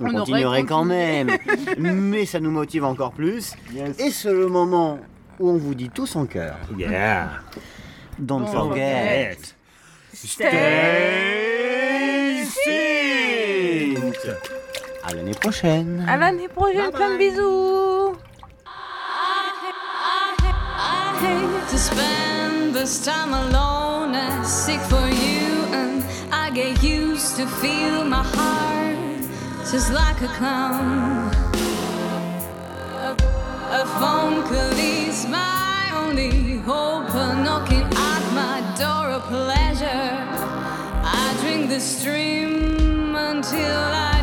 on, 0.00 0.10
continuerait 0.10 0.64
quand 0.64 0.84
même. 0.84 1.30
Mais 1.78 2.26
ça 2.26 2.40
nous 2.40 2.50
motive 2.50 2.84
encore 2.84 3.12
plus. 3.12 3.54
Et 3.98 4.10
c'est 4.10 4.32
le 4.32 4.46
moment 4.46 5.00
où 5.40 5.50
on 5.50 5.56
vous 5.56 5.74
dit 5.74 5.90
tous 5.90 6.16
en 6.16 6.26
cœur. 6.26 6.56
Yeah. 6.76 7.30
Don't 8.18 8.40
Don't 8.40 8.52
forget. 8.52 9.38
Stay 10.12 10.48
À 15.04 15.14
l'année 15.14 15.34
prochaine. 15.34 16.04
À 16.08 16.16
l'année 16.16 16.48
prochaine, 16.48 16.90
plein 16.90 17.12
de 17.12 17.18
bisous. 17.18 18.16
I 20.80 21.14
hate 21.20 21.68
to 21.70 22.37
this 22.72 23.04
time 23.04 23.32
alone 23.32 24.14
and 24.14 24.46
sick 24.46 24.80
for 24.80 25.06
you 25.06 25.64
and 25.72 26.04
I 26.30 26.50
get 26.50 26.82
used 26.82 27.36
to 27.36 27.46
feel 27.46 28.04
my 28.04 28.22
heart 28.22 29.22
just 29.70 29.92
like 29.92 30.20
a 30.22 30.28
clown. 30.38 31.32
A, 33.08 33.12
a 33.80 33.84
phone 33.98 34.42
call 34.48 34.78
is 34.78 35.26
my 35.26 35.90
only 35.94 36.58
hope 36.58 37.14
knocking 37.14 37.88
at 38.12 38.24
my 38.34 38.56
door 38.78 39.10
of 39.10 39.22
pleasure. 39.24 40.10
I 41.04 41.36
drink 41.40 41.70
the 41.70 41.80
stream 41.80 43.14
until 43.16 43.80
I 44.10 44.17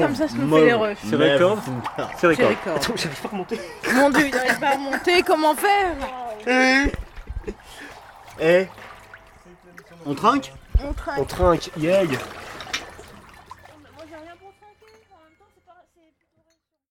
Comme 0.00 0.14
ça, 0.14 0.28
ça 0.28 0.34
nous 0.36 0.56
fait 0.56 0.64
les 0.66 0.72
rushs. 0.72 0.98
C'est 1.08 1.16
record 1.16 1.58
C'est 2.18 2.26
record. 2.26 2.48
record. 2.50 2.76
Attends, 2.76 2.92
j'arrive 2.96 3.20
pas 3.20 3.28
à 3.28 3.30
remonter. 3.32 3.60
Mon 3.94 4.10
dieu, 4.10 4.26
il 4.26 4.34
n'arrive 4.34 4.58
pas 4.60 4.68
à 4.68 4.76
monter, 4.76 5.22
comment 5.22 5.54
faire? 5.54 5.94
Eh 8.40 8.68
On 10.06 10.14
trinque? 10.14 10.52
On 10.82 10.92
trinque. 10.92 11.18
On 11.18 11.24
trinque, 11.24 11.70
yay 11.78 12.08